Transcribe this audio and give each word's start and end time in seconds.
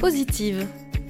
Positive, 0.00 0.64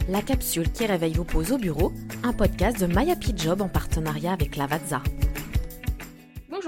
la 0.08 0.22
capsule 0.22 0.70
qui 0.72 0.86
réveille 0.86 1.12
vos 1.12 1.24
pauses 1.24 1.52
au 1.52 1.58
bureau, 1.58 1.92
un 2.22 2.32
podcast 2.32 2.80
de 2.80 2.86
My 2.86 3.10
Happy 3.10 3.34
Job 3.36 3.60
en 3.60 3.68
partenariat 3.68 4.32
avec 4.32 4.56
Lavazza. 4.56 5.02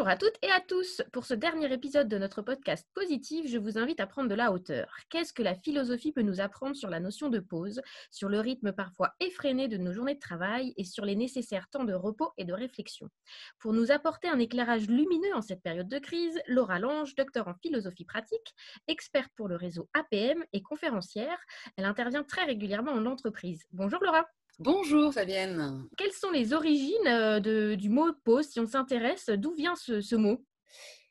Bonjour 0.00 0.12
à 0.12 0.16
toutes 0.16 0.38
et 0.40 0.50
à 0.50 0.60
tous. 0.60 1.02
Pour 1.12 1.26
ce 1.26 1.34
dernier 1.34 1.70
épisode 1.70 2.08
de 2.08 2.16
notre 2.16 2.40
podcast 2.40 2.88
Positive, 2.94 3.46
je 3.46 3.58
vous 3.58 3.76
invite 3.76 4.00
à 4.00 4.06
prendre 4.06 4.30
de 4.30 4.34
la 4.34 4.50
hauteur. 4.50 4.96
Qu'est-ce 5.10 5.34
que 5.34 5.42
la 5.42 5.54
philosophie 5.54 6.10
peut 6.10 6.22
nous 6.22 6.40
apprendre 6.40 6.74
sur 6.74 6.88
la 6.88 7.00
notion 7.00 7.28
de 7.28 7.38
pause, 7.38 7.82
sur 8.10 8.30
le 8.30 8.40
rythme 8.40 8.72
parfois 8.72 9.12
effréné 9.20 9.68
de 9.68 9.76
nos 9.76 9.92
journées 9.92 10.14
de 10.14 10.18
travail 10.18 10.72
et 10.78 10.84
sur 10.84 11.04
les 11.04 11.16
nécessaires 11.16 11.68
temps 11.68 11.84
de 11.84 11.92
repos 11.92 12.32
et 12.38 12.46
de 12.46 12.54
réflexion? 12.54 13.10
Pour 13.58 13.74
nous 13.74 13.90
apporter 13.90 14.26
un 14.26 14.38
éclairage 14.38 14.88
lumineux 14.88 15.34
en 15.34 15.42
cette 15.42 15.60
période 15.60 15.88
de 15.88 15.98
crise, 15.98 16.40
Laura 16.46 16.78
Lange, 16.78 17.14
docteur 17.14 17.48
en 17.48 17.54
philosophie 17.60 18.06
pratique, 18.06 18.54
experte 18.88 19.32
pour 19.36 19.48
le 19.48 19.56
réseau 19.56 19.90
APM 19.92 20.42
et 20.54 20.62
conférencière, 20.62 21.38
elle 21.76 21.84
intervient 21.84 22.24
très 22.24 22.46
régulièrement 22.46 22.92
en 22.92 23.04
entreprise. 23.04 23.66
Bonjour 23.70 24.02
Laura. 24.02 24.26
Bonjour 24.62 25.10
Fabienne. 25.10 25.88
Quelles 25.96 26.12
sont 26.12 26.30
les 26.30 26.52
origines 26.52 27.06
euh, 27.06 27.76
du 27.76 27.88
mot 27.88 28.12
pause 28.24 28.46
Si 28.46 28.60
on 28.60 28.66
s'intéresse, 28.66 29.30
d'où 29.30 29.54
vient 29.54 29.74
ce, 29.74 30.14
mot? 30.16 30.44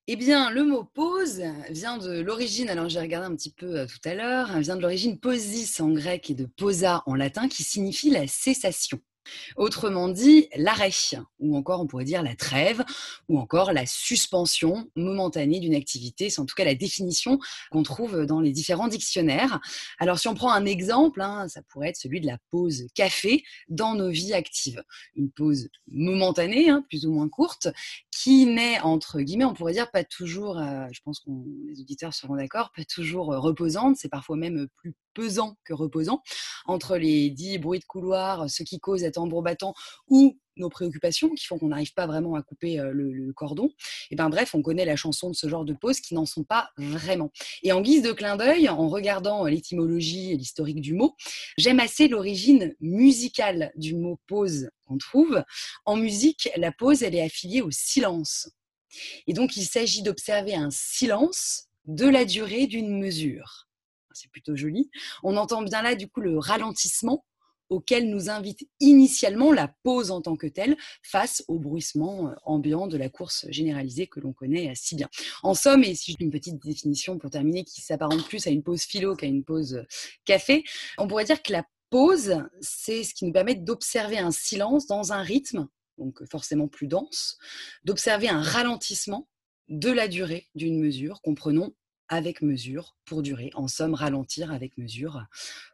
Eh 0.05 0.15
bien, 0.15 0.51
le 0.51 0.63
mot 0.63 0.83
pause 0.83 1.41
vient 1.71 1.97
de 1.97 2.19
l'origine, 2.19 2.69
alors 2.69 2.89
j'ai 2.89 2.99
regardé 2.99 3.25
un 3.25 3.35
petit 3.35 3.51
peu 3.51 3.79
euh, 3.79 3.85
tout 3.87 4.07
à 4.07 4.13
l'heure, 4.13 4.59
vient 4.59 4.75
de 4.75 4.83
l'origine 4.83 5.19
posis 5.19 5.79
en 5.79 5.89
grec 5.89 6.29
et 6.29 6.35
de 6.35 6.45
posa 6.45 7.01
en 7.07 7.15
latin 7.15 7.49
qui 7.49 7.63
signifie 7.63 8.11
la 8.11 8.27
cessation. 8.27 8.99
Autrement 9.55 10.09
dit, 10.09 10.47
l'arrêt, 10.55 10.89
ou 11.39 11.55
encore 11.55 11.81
on 11.81 11.87
pourrait 11.87 12.05
dire 12.05 12.23
la 12.23 12.35
trêve, 12.35 12.83
ou 13.27 13.39
encore 13.39 13.73
la 13.73 13.85
suspension 13.85 14.89
momentanée 14.95 15.59
d'une 15.59 15.75
activité. 15.75 16.29
C'est 16.29 16.41
en 16.41 16.45
tout 16.45 16.55
cas 16.55 16.65
la 16.65 16.75
définition 16.75 17.39
qu'on 17.71 17.83
trouve 17.83 18.25
dans 18.25 18.41
les 18.41 18.51
différents 18.51 18.87
dictionnaires. 18.87 19.59
Alors 19.99 20.19
si 20.19 20.27
on 20.27 20.33
prend 20.33 20.51
un 20.51 20.65
exemple, 20.65 21.21
hein, 21.21 21.47
ça 21.47 21.61
pourrait 21.69 21.89
être 21.89 21.97
celui 21.97 22.21
de 22.21 22.27
la 22.27 22.37
pause 22.49 22.87
café 22.95 23.43
dans 23.67 23.95
nos 23.95 24.09
vies 24.09 24.33
actives. 24.33 24.83
Une 25.15 25.31
pause 25.31 25.69
momentanée, 25.87 26.69
hein, 26.69 26.83
plus 26.89 27.05
ou 27.05 27.11
moins 27.11 27.29
courte, 27.29 27.67
qui 28.11 28.45
n'est 28.45 28.79
entre 28.81 29.21
guillemets, 29.21 29.45
on 29.45 29.53
pourrait 29.53 29.73
dire 29.73 29.91
pas 29.91 30.03
toujours, 30.03 30.57
euh, 30.57 30.87
je 30.91 31.01
pense 31.03 31.19
que 31.19 31.29
les 31.67 31.79
auditeurs 31.79 32.13
seront 32.13 32.35
d'accord, 32.35 32.71
pas 32.75 32.83
toujours 32.85 33.33
euh, 33.33 33.39
reposante, 33.39 33.97
c'est 33.97 34.09
parfois 34.09 34.37
même 34.37 34.67
plus 34.77 34.95
pesant 35.19 35.57
que 35.65 35.73
reposant, 35.73 36.21
entre 36.65 36.95
les 36.95 37.29
dix 37.29 37.57
bruits 37.57 37.79
de 37.79 37.85
couloir, 37.85 38.49
ce 38.49 38.63
qui 38.63 38.79
cause 38.79 39.03
à 39.03 39.11
tambour 39.11 39.43
battant 39.43 39.73
ou 40.07 40.39
nos 40.55 40.69
préoccupations 40.69 41.29
qui 41.35 41.45
font 41.45 41.57
qu'on 41.57 41.67
n'arrive 41.67 41.93
pas 41.93 42.07
vraiment 42.07 42.35
à 42.35 42.41
couper 42.41 42.77
le, 42.93 43.33
cordon. 43.33 43.69
Et 44.11 44.15
ben 44.15 44.29
bref, 44.29 44.55
on 44.55 44.61
connaît 44.61 44.85
la 44.85 44.95
chanson 44.95 45.29
de 45.29 45.35
ce 45.35 45.49
genre 45.49 45.65
de 45.65 45.73
pause 45.73 45.99
qui 45.99 46.13
n'en 46.13 46.25
sont 46.25 46.43
pas 46.43 46.69
vraiment. 46.77 47.31
Et 47.63 47.73
en 47.73 47.81
guise 47.81 48.01
de 48.01 48.13
clin 48.13 48.37
d'œil, 48.37 48.69
en 48.69 48.87
regardant 48.87 49.45
l'étymologie 49.45 50.31
et 50.31 50.37
l'historique 50.37 50.81
du 50.81 50.93
mot, 50.93 51.15
j'aime 51.57 51.79
assez 51.79 52.07
l'origine 52.07 52.75
musicale 52.79 53.71
du 53.75 53.95
mot 53.95 54.19
pause 54.27 54.69
qu'on 54.87 54.97
trouve. 54.97 55.43
En 55.85 55.97
musique, 55.97 56.49
la 56.55 56.71
pause, 56.71 57.03
elle 57.03 57.15
est 57.15 57.23
affiliée 57.23 57.61
au 57.61 57.71
silence. 57.71 58.49
Et 59.27 59.33
donc, 59.33 59.57
il 59.57 59.65
s'agit 59.65 60.01
d'observer 60.01 60.55
un 60.55 60.69
silence 60.71 61.65
de 61.85 62.07
la 62.07 62.25
durée 62.25 62.67
d'une 62.67 62.97
mesure 62.97 63.68
c'est 64.13 64.31
plutôt 64.31 64.55
joli. 64.55 64.89
On 65.23 65.37
entend 65.37 65.61
bien 65.61 65.81
là, 65.81 65.95
du 65.95 66.07
coup, 66.07 66.21
le 66.21 66.37
ralentissement 66.37 67.25
auquel 67.69 68.09
nous 68.09 68.29
invite 68.29 68.67
initialement 68.79 69.51
la 69.51 69.67
pause 69.83 70.11
en 70.11 70.21
tant 70.21 70.35
que 70.35 70.47
telle 70.47 70.75
face 71.03 71.43
au 71.47 71.59
bruissement 71.59 72.29
euh, 72.29 72.33
ambiant 72.43 72.87
de 72.87 72.97
la 72.97 73.09
course 73.09 73.45
généralisée 73.49 74.07
que 74.07 74.19
l'on 74.19 74.33
connaît 74.33 74.73
si 74.75 74.95
bien. 74.95 75.07
En 75.43 75.53
somme, 75.53 75.83
et 75.83 75.95
si 75.95 76.11
je 76.13 76.17
une 76.19 76.31
petite 76.31 76.61
définition 76.61 77.17
pour 77.17 77.29
terminer 77.29 77.63
qui 77.63 77.81
s'apparente 77.81 78.27
plus 78.27 78.47
à 78.47 78.49
une 78.49 78.63
pause 78.63 78.81
philo 78.81 79.15
qu'à 79.15 79.27
une 79.27 79.43
pause 79.43 79.75
euh, 79.75 79.83
café, 80.25 80.63
on 80.97 81.07
pourrait 81.07 81.25
dire 81.25 81.41
que 81.41 81.53
la 81.53 81.63
pause, 81.89 82.43
c'est 82.61 83.03
ce 83.03 83.13
qui 83.13 83.25
nous 83.25 83.31
permet 83.31 83.55
d'observer 83.55 84.17
un 84.17 84.31
silence 84.31 84.85
dans 84.85 85.13
un 85.13 85.21
rythme, 85.21 85.67
donc 85.97 86.23
forcément 86.29 86.67
plus 86.67 86.87
dense, 86.87 87.37
d'observer 87.83 88.29
un 88.29 88.41
ralentissement 88.41 89.27
de 89.69 89.91
la 89.91 90.07
durée 90.07 90.47
d'une 90.55 90.79
mesure, 90.79 91.21
comprenons 91.21 91.73
avec 92.09 92.41
mesure 92.41 92.95
pour 93.05 93.21
durer. 93.21 93.51
En 93.53 93.67
somme, 93.67 93.93
ralentir 93.93 94.51
avec 94.51 94.77
mesure 94.77 95.23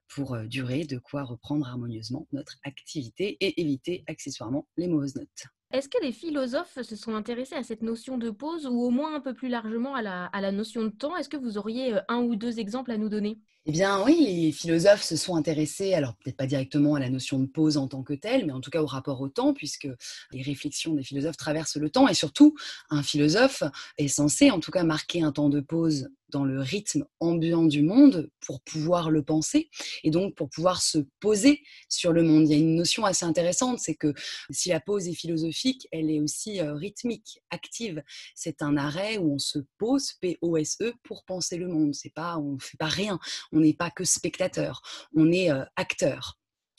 pour 0.07 0.37
durer, 0.43 0.85
de 0.85 0.97
quoi 0.97 1.23
reprendre 1.23 1.67
harmonieusement 1.67 2.27
notre 2.31 2.57
activité 2.63 3.37
et 3.39 3.59
éviter 3.59 4.03
accessoirement 4.07 4.67
les 4.77 4.87
mauvaises 4.87 5.15
notes. 5.15 5.47
Est-ce 5.71 5.89
que 5.89 6.01
les 6.01 6.11
philosophes 6.11 6.81
se 6.81 6.95
sont 6.95 7.15
intéressés 7.15 7.55
à 7.55 7.63
cette 7.63 7.81
notion 7.81 8.17
de 8.17 8.29
pause 8.29 8.65
ou 8.65 8.81
au 8.81 8.91
moins 8.91 9.15
un 9.15 9.19
peu 9.19 9.33
plus 9.33 9.49
largement 9.49 9.95
à 9.95 10.01
la, 10.01 10.25
à 10.27 10.39
la 10.39 10.51
notion 10.51 10.83
de 10.83 10.89
temps? 10.89 11.17
Est-ce 11.17 11.27
que 11.27 11.37
vous 11.37 11.57
auriez 11.57 11.97
un 12.07 12.21
ou 12.21 12.35
deux 12.35 12.59
exemples 12.59 12.91
à 12.91 12.97
nous 12.97 13.09
donner? 13.09 13.39
Eh 13.67 13.71
bien 13.71 14.03
oui, 14.03 14.43
les 14.43 14.51
philosophes 14.51 15.01
se 15.01 15.15
sont 15.15 15.35
intéressés, 15.35 15.95
alors 15.95 16.15
peut-être 16.15 16.37
pas 16.37 16.45
directement 16.45 16.93
à 16.93 16.99
la 16.99 17.09
notion 17.09 17.39
de 17.39 17.47
pause 17.47 17.77
en 17.77 17.87
tant 17.87 18.03
que 18.03 18.13
telle, 18.13 18.45
mais 18.45 18.53
en 18.53 18.61
tout 18.61 18.69
cas 18.69 18.83
au 18.83 18.85
rapport 18.85 19.21
au 19.21 19.27
temps, 19.27 19.53
puisque 19.53 19.87
les 20.31 20.43
réflexions 20.43 20.93
des 20.93 21.03
philosophes 21.03 21.37
traversent 21.37 21.77
le 21.77 21.89
temps, 21.89 22.07
et 22.07 22.13
surtout, 22.13 22.55
un 22.91 23.01
philosophe 23.01 23.63
est 23.97 24.07
censé 24.07 24.51
en 24.51 24.59
tout 24.59 24.69
cas 24.69 24.83
marquer 24.83 25.23
un 25.23 25.31
temps 25.31 25.49
de 25.49 25.61
pause 25.61 26.09
dans 26.29 26.43
le 26.43 26.59
rythme 26.59 27.05
ambiant 27.19 27.63
du 27.63 27.81
monde 27.81 28.29
pour 28.45 28.61
pouvoir 28.61 29.09
le 29.09 29.23
penser 29.23 29.69
et 30.03 30.11
donc 30.11 30.35
pour 30.35 30.49
pouvoir 30.49 30.81
se 30.81 30.97
poser 31.19 31.61
sur 31.87 32.11
le 32.11 32.23
monde. 32.23 32.49
Il 32.49 32.51
y 32.51 32.55
a 32.55 32.57
une 32.57 32.75
notion 32.75 33.05
assez 33.05 33.25
intéressante, 33.25 33.79
c'est 33.79 33.95
que 33.95 34.13
si 34.49 34.69
la 34.69 34.79
pause 34.79 35.07
est 35.07 35.13
philosophique, 35.13 35.87
elle 35.91 36.09
est 36.09 36.19
aussi 36.19 36.59
euh, 36.59 36.73
rythmique, 36.73 37.41
active. 37.51 38.03
C'est 38.35 38.61
un 38.61 38.75
arrêt 38.75 39.17
où 39.17 39.35
on 39.35 39.39
se 39.39 39.59
pose, 39.77 40.13
P-O-S-E, 40.19 40.93
pour 41.03 41.23
penser 41.23 41.57
le 41.57 41.67
monde. 41.67 41.93
C'est 41.93 42.13
pas, 42.13 42.37
on 42.37 42.57
fait 42.59 42.77
pas 42.77 42.87
rien. 42.87 43.19
On 43.55 43.61
n'est 43.61 43.73
pas 43.73 43.89
que 43.89 44.03
spectateur, 44.03 44.81
on 45.15 45.31
est 45.31 45.49
euh, 45.49 45.63
acteur. 45.77 46.37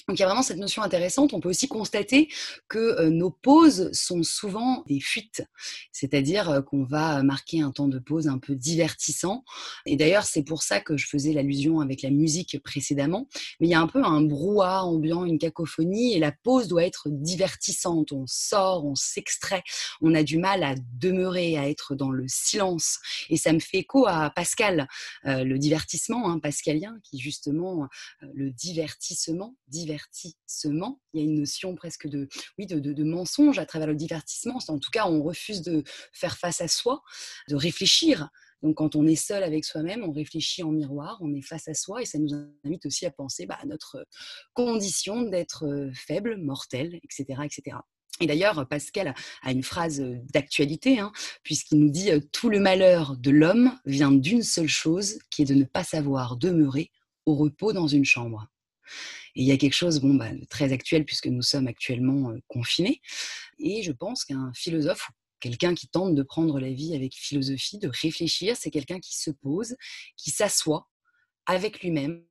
Donc 0.09 0.19
il 0.19 0.21
y 0.21 0.22
a 0.22 0.27
vraiment 0.27 0.43
cette 0.43 0.59
notion 0.59 0.83
intéressante. 0.83 1.34
On 1.34 1.41
peut 1.41 1.49
aussi 1.49 1.67
constater 1.67 2.28
que 2.69 2.78
euh, 2.78 3.11
nos 3.11 3.31
pauses 3.31 3.91
sont 3.93 4.22
souvent 4.22 4.84
des 4.87 5.00
fuites, 5.00 5.44
c'est-à-dire 5.91 6.49
euh, 6.49 6.62
qu'on 6.62 6.84
va 6.84 7.25
marquer 7.25 7.61
un 7.61 7.72
temps 7.72 7.89
de 7.89 7.99
pause 7.99 8.28
un 8.28 8.39
peu 8.39 8.55
divertissant. 8.55 9.43
Et 9.84 9.97
d'ailleurs, 9.97 10.22
c'est 10.22 10.44
pour 10.44 10.62
ça 10.62 10.81
que 10.81 10.97
je 10.97 11.09
faisais 11.09 11.33
l'allusion 11.33 11.81
avec 11.81 12.03
la 12.03 12.11
musique 12.11 12.62
précédemment. 12.62 13.27
Mais 13.59 13.67
il 13.67 13.71
y 13.71 13.75
a 13.75 13.81
un 13.81 13.89
peu 13.89 14.05
un 14.05 14.22
brouhaha 14.22 14.84
ambiant, 14.84 15.25
une 15.25 15.41
cacophonie, 15.41 16.15
et 16.15 16.21
la 16.21 16.31
pause 16.31 16.69
doit 16.69 16.84
être 16.84 17.09
divertissante. 17.11 18.12
On 18.12 18.27
sort, 18.28 18.87
on 18.87 18.94
s'extrait, 18.94 19.65
on 20.03 20.15
a 20.15 20.23
du 20.23 20.38
mal 20.38 20.62
à 20.62 20.77
demeurer, 21.00 21.59
à 21.59 21.69
être 21.69 21.97
dans 21.97 22.12
le 22.12 22.27
silence. 22.28 23.00
Et 23.28 23.37
ça 23.37 23.53
me 23.53 23.59
fait 23.59 23.78
écho 23.78 24.06
à 24.06 24.31
Pascal, 24.31 24.87
euh, 25.25 25.43
le 25.43 25.59
divertissement 25.59 26.31
hein, 26.31 26.38
pascalien, 26.38 26.97
qui 27.03 27.19
justement 27.19 27.88
le 28.34 28.50
divertissement, 28.50 29.56
divertissement 29.67 29.95
divertissement. 29.96 31.00
Il 31.12 31.20
y 31.20 31.22
a 31.22 31.26
une 31.26 31.38
notion 31.40 31.74
presque 31.74 32.06
de, 32.06 32.28
oui, 32.58 32.66
de, 32.66 33.04
mensonge 33.04 33.58
à 33.58 33.66
travers 33.66 33.88
le 33.88 33.94
divertissement. 33.94 34.58
En 34.68 34.78
tout 34.78 34.90
cas, 34.90 35.06
on 35.06 35.22
refuse 35.22 35.62
de 35.62 35.82
faire 36.12 36.36
face 36.36 36.60
à 36.60 36.68
soi, 36.68 37.02
de 37.48 37.56
réfléchir. 37.56 38.28
Donc, 38.62 38.76
quand 38.76 38.96
on 38.96 39.06
est 39.06 39.16
seul 39.16 39.42
avec 39.42 39.64
soi-même, 39.64 40.02
on 40.02 40.12
réfléchit 40.12 40.62
en 40.62 40.72
miroir, 40.72 41.18
on 41.20 41.34
est 41.34 41.42
face 41.42 41.68
à 41.68 41.74
soi, 41.74 42.02
et 42.02 42.06
ça 42.06 42.18
nous 42.18 42.30
invite 42.64 42.86
aussi 42.86 43.06
à 43.06 43.10
penser 43.10 43.46
bah, 43.46 43.58
à 43.60 43.66
notre 43.66 44.06
condition 44.54 45.22
d'être 45.22 45.66
euh, 45.66 45.90
faible, 45.94 46.36
mortel, 46.38 46.98
etc., 47.04 47.42
etc. 47.44 47.76
Et 48.20 48.26
d'ailleurs, 48.26 48.66
Pascal 48.66 49.14
a 49.42 49.52
une 49.52 49.62
phrase 49.62 50.02
d'actualité, 50.32 50.98
hein, 50.98 51.12
puisqu'il 51.42 51.80
nous 51.80 51.90
dit 51.90 52.10
euh, 52.10 52.20
Tout 52.32 52.48
le 52.48 52.60
malheur 52.60 53.16
de 53.18 53.30
l'homme 53.30 53.78
vient 53.84 54.10
d'une 54.10 54.42
seule 54.42 54.68
chose, 54.68 55.18
qui 55.30 55.42
est 55.42 55.46
de 55.46 55.54
ne 55.54 55.64
pas 55.64 55.84
savoir 55.84 56.38
demeurer 56.38 56.90
au 57.26 57.34
repos 57.34 57.74
dans 57.74 57.88
une 57.88 58.06
chambre. 58.06 58.48
Et 59.36 59.42
il 59.42 59.47
y 59.47 59.52
a 59.52 59.56
quelque 59.58 59.74
chose 59.74 60.00
bon, 60.00 60.14
bah, 60.14 60.30
très 60.48 60.72
actuel 60.72 61.04
puisque 61.04 61.26
nous 61.26 61.42
sommes 61.42 61.66
actuellement 61.66 62.32
confinés. 62.48 63.00
Et 63.58 63.82
je 63.82 63.92
pense 63.92 64.24
qu'un 64.24 64.50
philosophe, 64.54 65.10
quelqu'un 65.41 65.74
qui 65.74 65.88
tente 65.88 66.14
de 66.14 66.22
prendre 66.22 66.58
la 66.58 66.72
vie 66.72 66.94
avec 66.94 67.14
philosophie, 67.14 67.78
de 67.78 67.88
réfléchir, 67.88 68.56
c'est 68.56 68.70
quelqu'un 68.70 68.98
qui 68.98 69.16
se 69.16 69.30
pose, 69.30 69.76
qui 70.16 70.30
s'assoit 70.30 70.88
avec 71.44 71.82
lui-même, 71.82 72.25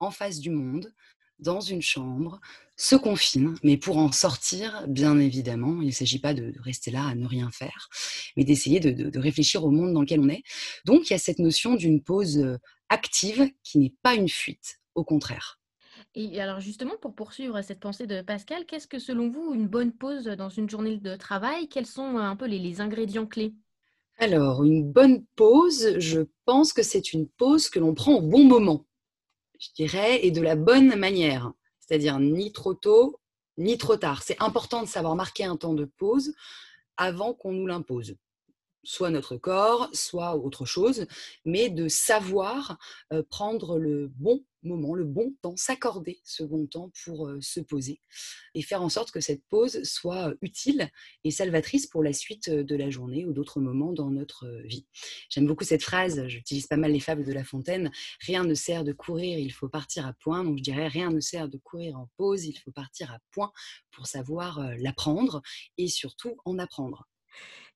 en 0.00 0.10
face 0.10 0.38
du 0.38 0.50
monde, 0.50 0.92
dans 1.40 1.60
une 1.60 1.82
chambre, 1.82 2.40
se 2.76 2.96
confine, 2.96 3.56
mais 3.62 3.76
pour 3.76 3.98
en 3.98 4.10
sortir, 4.12 4.86
bien 4.88 5.18
évidemment, 5.18 5.82
il 5.82 5.88
ne 5.88 5.92
s'agit 5.92 6.18
pas 6.18 6.34
de, 6.34 6.52
rester 6.60 6.90
là 6.90 7.06
à 7.06 7.14
ne 7.14 7.26
rien 7.26 7.50
faire, 7.50 7.88
mais 8.36 8.44
d'essayer 8.44 8.80
de, 8.80 8.90
de, 8.90 9.18
réfléchir 9.18 9.64
au 9.64 9.70
monde 9.70 9.92
dans 9.92 10.00
lequel 10.00 10.20
on 10.20 10.28
est. 10.28 10.42
Donc 10.84 11.08
il 11.08 11.12
y 11.12 11.16
a 11.16 11.18
cette 11.18 11.38
notion 11.38 11.74
d'une 11.74 12.02
pause 12.02 12.58
active 12.88 13.50
qui 13.62 13.78
n'est 13.78 13.94
pas 14.02 14.14
une 14.14 14.28
fuite, 14.28 14.80
au 14.94 15.04
contraire. 15.04 15.58
Et 16.20 16.40
alors 16.40 16.58
justement, 16.58 16.96
pour 17.00 17.14
poursuivre 17.14 17.62
cette 17.62 17.78
pensée 17.78 18.08
de 18.08 18.22
Pascal, 18.22 18.66
qu'est-ce 18.66 18.88
que 18.88 18.98
selon 18.98 19.30
vous 19.30 19.54
une 19.54 19.68
bonne 19.68 19.92
pause 19.92 20.24
dans 20.24 20.48
une 20.48 20.68
journée 20.68 20.96
de 20.96 21.14
travail? 21.14 21.68
Quels 21.68 21.86
sont 21.86 22.16
euh, 22.16 22.20
un 22.20 22.34
peu 22.34 22.46
les, 22.46 22.80
ingrédients 22.80 23.24
clés? 23.24 23.54
Alors, 24.18 24.64
une 24.64 24.82
bonne 24.82 25.24
pause, 25.36 25.96
je 26.00 26.22
pense 26.44 26.72
que 26.72 26.82
c'est 26.82 27.12
une 27.12 27.28
pause 27.28 27.68
que 27.68 27.78
l'on 27.78 27.94
prend 27.94 28.14
au 28.14 28.20
bon 28.20 28.42
moment, 28.42 28.84
je 29.60 29.68
dirais, 29.76 30.26
et 30.26 30.32
de 30.32 30.40
la 30.40 30.56
bonne 30.56 30.96
manière. 30.96 31.52
C'est-à-dire 31.78 32.18
ni 32.18 32.50
trop 32.50 32.74
tôt, 32.74 33.20
ni 33.56 33.78
trop 33.78 33.96
tard. 33.96 34.24
C'est 34.24 34.42
important 34.42 34.82
de 34.82 34.88
savoir 34.88 35.14
marquer 35.14 35.44
un 35.44 35.56
temps 35.56 35.74
de 35.74 35.84
pause 35.84 36.34
avant 36.96 37.32
qu'on 37.32 37.52
nous 37.52 37.68
l'impose 37.68 38.16
soit 38.84 39.10
notre 39.10 39.36
corps, 39.36 39.90
soit 39.92 40.36
autre 40.36 40.64
chose, 40.64 41.06
mais 41.44 41.68
de 41.68 41.88
savoir 41.88 42.78
prendre 43.28 43.78
le 43.78 44.08
bon 44.14 44.42
moment, 44.62 44.94
le 44.94 45.04
bon 45.04 45.34
temps, 45.42 45.56
s'accorder 45.56 46.20
ce 46.24 46.42
bon 46.42 46.66
temps 46.66 46.90
pour 47.04 47.30
se 47.40 47.60
poser 47.60 48.00
et 48.54 48.62
faire 48.62 48.82
en 48.82 48.88
sorte 48.88 49.10
que 49.10 49.20
cette 49.20 49.42
pause 49.48 49.82
soit 49.84 50.34
utile 50.42 50.90
et 51.24 51.30
salvatrice 51.30 51.86
pour 51.86 52.02
la 52.02 52.12
suite 52.12 52.50
de 52.50 52.76
la 52.76 52.90
journée 52.90 53.24
ou 53.24 53.32
d'autres 53.32 53.60
moments 53.60 53.92
dans 53.92 54.10
notre 54.10 54.46
vie. 54.64 54.86
J'aime 55.30 55.46
beaucoup 55.46 55.64
cette 55.64 55.82
phrase, 55.82 56.26
j'utilise 56.26 56.66
pas 56.66 56.76
mal 56.76 56.92
les 56.92 57.00
fables 57.00 57.24
de 57.24 57.32
La 57.32 57.44
Fontaine, 57.44 57.90
rien 58.20 58.44
ne 58.44 58.54
sert 58.54 58.84
de 58.84 58.92
courir, 58.92 59.38
il 59.38 59.52
faut 59.52 59.68
partir 59.68 60.06
à 60.06 60.12
point. 60.14 60.44
Donc 60.44 60.58
je 60.58 60.62
dirais, 60.62 60.88
rien 60.88 61.10
ne 61.10 61.20
sert 61.20 61.48
de 61.48 61.58
courir 61.58 61.96
en 61.98 62.08
pause, 62.16 62.44
il 62.44 62.58
faut 62.58 62.72
partir 62.72 63.12
à 63.12 63.18
point 63.30 63.52
pour 63.90 64.06
savoir 64.06 64.60
l'apprendre 64.78 65.42
et 65.76 65.88
surtout 65.88 66.36
en 66.44 66.58
apprendre. 66.58 67.08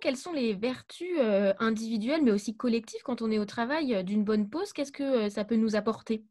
Quelles 0.00 0.16
sont 0.16 0.32
les 0.32 0.54
vertus 0.54 1.18
individuelles 1.60 2.22
mais 2.22 2.32
aussi 2.32 2.56
collectives 2.56 3.02
quand 3.04 3.22
on 3.22 3.30
est 3.30 3.38
au 3.38 3.44
travail 3.44 4.02
d'une 4.04 4.24
bonne 4.24 4.50
pause? 4.50 4.72
Qu'est-ce 4.72 4.92
que 4.92 5.28
ça 5.28 5.44
peut 5.44 5.56
nous 5.56 5.76
apporter? 5.76 6.24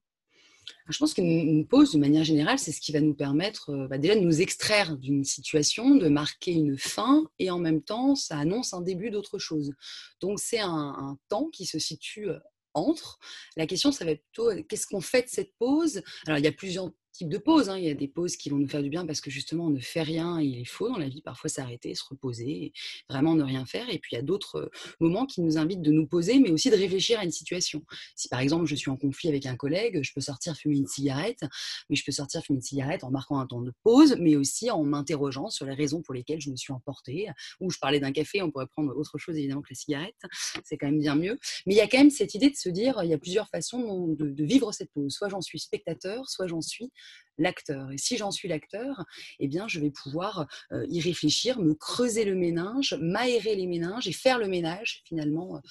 Je 0.89 0.97
pense 0.97 1.13
qu'une 1.13 1.68
pause, 1.68 1.94
de 1.94 2.00
manière 2.00 2.23
générale, 2.23 2.59
c'est 2.59 2.71
ce 2.71 2.81
qui 2.81 2.91
va 2.91 3.01
nous 3.01 3.13
permettre 3.13 3.88
bah, 3.89 3.97
déjà 3.97 4.15
de 4.15 4.21
nous 4.21 4.41
extraire 4.41 4.97
d'une 4.97 5.23
situation, 5.23 5.95
de 5.95 6.09
marquer 6.09 6.51
une 6.51 6.77
fin, 6.77 7.23
et 7.39 7.50
en 7.50 7.59
même 7.59 7.81
temps, 7.81 8.15
ça 8.15 8.38
annonce 8.38 8.73
un 8.73 8.81
début 8.81 9.12
d'autre 9.12 9.39
chose. 9.39 9.73
Donc 10.19 10.39
c'est 10.39 10.59
un, 10.59 10.69
un, 10.69 11.18
temps 11.29 11.50
qui 11.51 11.65
se 11.65 11.79
situe 11.79 12.29
entre. 12.73 13.19
La 13.57 13.68
question, 13.68 13.91
ça 13.91 14.06
va 14.06 14.12
être 14.12 14.23
plutôt 14.23 14.50
qu'est-ce 14.68 14.88
qu'on 14.88 15.01
fait 15.01 15.23
de 15.23 15.29
cette 15.29 15.53
pause? 15.57 16.01
Alors, 16.27 16.39
il 16.39 16.45
y 16.45 16.47
a 16.47 16.51
plusieurs 16.51 16.91
type 17.11 17.29
de 17.29 17.37
pause. 17.37 17.69
Hein. 17.69 17.77
Il 17.77 17.83
y 17.83 17.89
a 17.89 17.93
des 17.93 18.07
pauses 18.07 18.35
qui 18.35 18.49
vont 18.49 18.57
nous 18.57 18.67
faire 18.67 18.83
du 18.83 18.89
bien 18.89 19.05
parce 19.05 19.21
que 19.21 19.29
justement 19.29 19.65
on 19.65 19.69
ne 19.69 19.79
fait 19.79 20.01
rien 20.01 20.39
et 20.39 20.45
il 20.45 20.59
est 20.59 20.65
faux 20.65 20.89
dans 20.89 20.97
la 20.97 21.09
vie 21.09 21.21
parfois 21.21 21.49
s'arrêter, 21.49 21.93
se 21.95 22.03
reposer, 22.09 22.73
vraiment 23.09 23.35
ne 23.35 23.43
rien 23.43 23.65
faire. 23.65 23.89
Et 23.89 23.99
puis 23.99 24.11
il 24.13 24.15
y 24.15 24.19
a 24.19 24.23
d'autres 24.23 24.71
moments 24.99 25.25
qui 25.25 25.41
nous 25.41 25.57
invitent 25.57 25.81
de 25.81 25.91
nous 25.91 26.07
poser, 26.07 26.39
mais 26.39 26.51
aussi 26.51 26.69
de 26.69 26.75
réfléchir 26.75 27.19
à 27.19 27.23
une 27.23 27.31
situation. 27.31 27.83
Si 28.15 28.29
par 28.29 28.39
exemple 28.39 28.65
je 28.65 28.75
suis 28.75 28.89
en 28.89 28.97
conflit 28.97 29.29
avec 29.29 29.45
un 29.45 29.55
collègue, 29.55 29.99
je 30.01 30.11
peux 30.13 30.21
sortir 30.21 30.55
fumer 30.55 30.77
une 30.77 30.87
cigarette, 30.87 31.43
mais 31.89 31.95
je 31.95 32.03
peux 32.05 32.11
sortir 32.11 32.41
fumer 32.43 32.57
une 32.57 32.63
cigarette 32.63 33.03
en 33.03 33.11
marquant 33.11 33.39
un 33.39 33.47
temps 33.47 33.61
de 33.61 33.73
pause, 33.83 34.15
mais 34.19 34.35
aussi 34.35 34.71
en 34.71 34.83
m'interrogeant 34.83 35.49
sur 35.49 35.65
les 35.65 35.73
raisons 35.73 36.01
pour 36.01 36.13
lesquelles 36.13 36.41
je 36.41 36.49
me 36.49 36.55
suis 36.55 36.73
emportée. 36.73 37.27
Ou 37.59 37.69
je 37.69 37.77
parlais 37.79 37.99
d'un 37.99 38.11
café, 38.11 38.41
on 38.41 38.51
pourrait 38.51 38.67
prendre 38.67 38.95
autre 38.95 39.17
chose 39.17 39.37
évidemment 39.37 39.61
que 39.61 39.69
la 39.71 39.75
cigarette, 39.75 40.21
c'est 40.63 40.77
quand 40.77 40.87
même 40.87 40.99
bien 40.99 41.15
mieux. 41.15 41.37
Mais 41.65 41.73
il 41.73 41.77
y 41.77 41.81
a 41.81 41.87
quand 41.87 41.97
même 41.97 42.09
cette 42.09 42.33
idée 42.35 42.49
de 42.49 42.55
se 42.55 42.69
dire, 42.69 42.99
il 43.03 43.09
y 43.09 43.13
a 43.13 43.17
plusieurs 43.17 43.49
façons 43.49 44.07
de 44.07 44.43
vivre 44.43 44.71
cette 44.71 44.91
pause. 44.91 45.13
Soit 45.13 45.29
j'en 45.29 45.41
suis 45.41 45.59
spectateur, 45.59 46.29
soit 46.29 46.47
j'en 46.47 46.61
suis 46.61 46.91
l'acteur. 47.38 47.92
Et 47.92 47.98
si 47.98 48.18
j'en 48.18 48.31
suis 48.31 48.48
l'acteur, 48.48 49.03
eh 49.39 49.48
bien, 49.48 49.68
je 49.68 49.80
vais 49.80 49.92
pouvoir 49.92 50.48
y 50.89 51.01
réfléchir, 51.01 51.59
me 51.59 51.74
creuser 51.74 52.25
le 52.25 52.36
méninge, 52.36 52.98
m'aérer 53.01 53.56
les 53.56 53.68
méninges 53.68 54.07
et 54.07 54.13
faire 54.13 54.38
le 54.38 54.48
ménage 54.48 55.01
finalement 55.06 55.62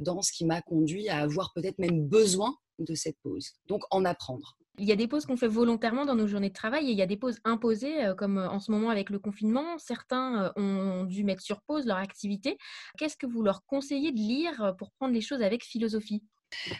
dans 0.00 0.22
ce 0.22 0.32
qui 0.32 0.44
m'a 0.44 0.60
conduit 0.60 1.08
à 1.08 1.18
avoir 1.18 1.52
peut-être 1.54 1.78
même 1.78 2.06
besoin 2.06 2.56
de 2.78 2.94
cette 2.94 3.18
pause. 3.22 3.52
Donc, 3.66 3.82
en 3.90 4.04
apprendre. 4.04 4.58
Il 4.78 4.86
y 4.86 4.92
a 4.92 4.96
des 4.96 5.06
pauses 5.06 5.24
qu'on 5.24 5.36
fait 5.36 5.46
volontairement 5.46 6.04
dans 6.04 6.16
nos 6.16 6.26
journées 6.26 6.48
de 6.48 6.54
travail 6.54 6.88
et 6.88 6.90
il 6.90 6.98
y 6.98 7.02
a 7.02 7.06
des 7.06 7.16
pauses 7.16 7.38
imposées, 7.44 8.12
comme 8.18 8.38
en 8.38 8.58
ce 8.58 8.72
moment 8.72 8.90
avec 8.90 9.08
le 9.08 9.20
confinement. 9.20 9.78
Certains 9.78 10.52
ont 10.56 11.04
dû 11.04 11.22
mettre 11.22 11.42
sur 11.42 11.62
pause 11.62 11.86
leur 11.86 11.98
activité. 11.98 12.58
Qu'est-ce 12.98 13.16
que 13.16 13.26
vous 13.26 13.42
leur 13.44 13.64
conseillez 13.66 14.10
de 14.10 14.18
lire 14.18 14.74
pour 14.76 14.90
prendre 14.90 15.14
les 15.14 15.20
choses 15.20 15.42
avec 15.42 15.64
philosophie? 15.64 16.24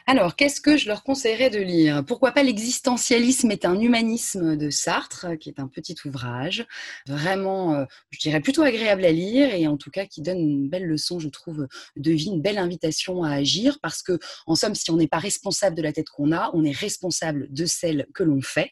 Alors, 0.07 0.37
qu'est-ce 0.37 0.61
que 0.61 0.77
je 0.77 0.89
leur 0.89 1.03
conseillerais 1.03 1.51
de 1.51 1.59
lire? 1.59 2.05
Pourquoi 2.07 2.33
pas 2.33 2.43
L'existentialisme 2.43 3.51
est 3.51 3.65
un 3.65 3.79
humanisme 3.79 4.57
de 4.57 4.71
Sartre, 4.71 5.39
qui 5.39 5.49
est 5.49 5.61
un 5.61 5.69
petit 5.69 5.97
ouvrage, 6.05 6.67
vraiment, 7.07 7.75
euh, 7.75 7.85
je 8.11 8.19
dirais, 8.21 8.41
plutôt 8.41 8.63
agréable 8.63 9.05
à 9.05 9.13
lire 9.13 9.55
et 9.55 9.67
en 9.67 9.77
tout 9.77 9.91
cas 9.91 10.07
qui 10.07 10.23
donne 10.23 10.39
une 10.39 10.69
belle 10.69 10.87
leçon, 10.87 11.19
je 11.19 11.29
trouve, 11.29 11.67
de 11.97 12.11
vie, 12.13 12.27
une 12.27 12.43
belle 12.43 12.59
invitation 12.59 13.23
à 13.23 13.33
agir 13.33 13.79
parce 13.81 14.03
que, 14.03 14.19
en 14.47 14.55
somme, 14.55 14.75
si 14.75 14.91
on 14.91 14.97
n'est 14.97 15.09
pas 15.09 15.19
responsable 15.19 15.77
de 15.77 15.83
la 15.83 15.93
tête 15.93 16.09
qu'on 16.09 16.33
a, 16.33 16.51
on 16.55 16.65
est 16.65 16.77
responsable 16.77 17.47
de 17.51 17.67
celle 17.67 18.07
que 18.15 18.23
l'on 18.23 18.41
fait 18.41 18.71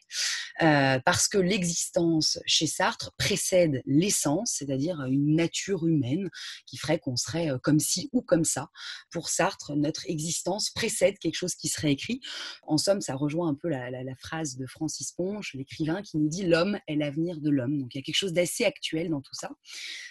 euh, 0.61 0.99
parce 1.03 1.27
que 1.27 1.37
l'existence 1.37 2.39
chez 2.45 2.67
Sartre 2.67 3.11
précède 3.17 3.81
l'essence, 3.85 4.55
c'est-à-dire 4.57 5.01
une 5.05 5.35
nature 5.35 5.85
humaine 5.87 6.29
qui 6.65 6.77
ferait 6.77 6.99
qu'on 6.99 7.15
serait 7.15 7.49
euh, 7.49 7.57
comme 7.57 7.79
ci 7.79 8.09
ou 8.13 8.21
comme 8.21 8.45
ça. 8.45 8.69
Pour 9.11 9.29
Sartre, 9.29 9.75
notre 9.75 10.09
existence 10.09 10.69
précède 10.69 10.92
quelque 11.01 11.35
chose 11.35 11.55
qui 11.55 11.67
serait 11.67 11.91
écrit. 11.91 12.21
En 12.63 12.77
somme, 12.77 13.01
ça 13.01 13.15
rejoint 13.15 13.49
un 13.49 13.55
peu 13.55 13.69
la, 13.69 13.89
phrase 14.17 14.57
de 14.57 14.65
Francis 14.65 15.11
Ponche, 15.11 15.53
l'écrivain, 15.53 16.01
qui 16.01 16.17
nous 16.17 16.27
dit 16.27 16.45
l'homme 16.45 16.79
est 16.87 16.95
l'avenir 16.95 17.39
de 17.41 17.49
l'homme. 17.49 17.79
Donc 17.79 17.93
il 17.93 17.97
y 17.97 18.01
a 18.01 18.03
quelque 18.03 18.15
chose 18.15 18.33
d'assez 18.33 18.65
actuel 18.65 19.09
dans 19.09 19.21
tout 19.21 19.33
ça. 19.33 19.51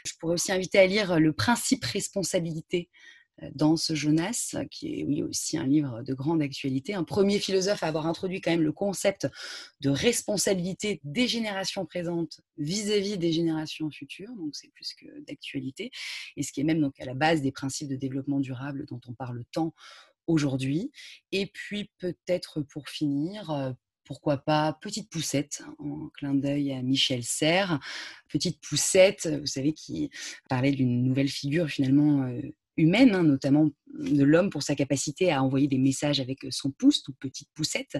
Je 0.06 0.12
pourrais 0.18 0.34
aussi 0.34 0.52
inviter 0.52 0.78
à 0.78 0.86
lire 0.86 1.18
Le 1.18 1.32
principe 1.32 1.84
responsabilité 1.84 2.88
euh, 3.42 3.50
dans 3.54 3.76
ce 3.76 3.94
Jonas, 3.94 4.56
qui 4.70 5.00
est 5.00 5.04
oui 5.04 5.22
aussi 5.22 5.56
un 5.56 5.66
livre 5.66 6.02
de 6.02 6.14
grande 6.14 6.42
actualité, 6.42 6.94
un 6.94 7.04
premier 7.04 7.38
philosophe 7.38 7.82
à 7.82 7.86
avoir 7.86 8.06
introduit 8.06 8.40
quand 8.40 8.50
même 8.50 8.62
le 8.62 8.72
concept 8.72 9.26
de 9.80 9.90
responsabilité 9.90 11.00
des 11.04 11.28
générations 11.28 11.86
présentes 11.86 12.40
vis-à-vis 12.58 13.18
des 13.18 13.32
générations 13.32 13.90
futures, 13.90 14.34
donc 14.36 14.54
c'est 14.54 14.70
plus 14.72 14.92
que 14.94 15.06
d'actualité, 15.26 15.90
et 16.36 16.42
ce 16.42 16.52
qui 16.52 16.60
est 16.60 16.64
même 16.64 16.80
donc 16.80 16.98
à 17.00 17.04
la 17.04 17.14
base 17.14 17.40
des 17.40 17.52
principes 17.52 17.88
de 17.88 17.96
développement 17.96 18.40
durable 18.40 18.84
dont 18.86 19.00
on 19.06 19.14
parle 19.14 19.44
tant 19.52 19.74
aujourd'hui. 20.32 20.90
Et 21.30 21.46
puis 21.46 21.90
peut-être 21.98 22.62
pour 22.62 22.88
finir, 22.88 23.74
pourquoi 24.04 24.38
pas 24.38 24.78
Petite 24.80 25.10
Poussette, 25.10 25.62
en 25.78 26.08
clin 26.14 26.34
d'œil 26.34 26.72
à 26.72 26.82
Michel 26.82 27.22
Serres. 27.22 27.80
Petite 28.28 28.60
Poussette, 28.60 29.28
vous 29.40 29.46
savez, 29.46 29.72
qui 29.72 30.10
parlait 30.48 30.72
d'une 30.72 31.04
nouvelle 31.04 31.28
figure 31.28 31.68
finalement 31.68 32.28
humaine, 32.76 33.14
hein, 33.14 33.22
notamment 33.22 33.68
de 33.94 34.24
l'homme 34.24 34.50
pour 34.50 34.62
sa 34.62 34.74
capacité 34.74 35.30
à 35.30 35.42
envoyer 35.42 35.68
des 35.68 35.78
messages 35.78 36.20
avec 36.20 36.46
son 36.50 36.70
pouce, 36.70 37.02
toute 37.02 37.18
petite 37.18 37.48
poussette, 37.54 37.98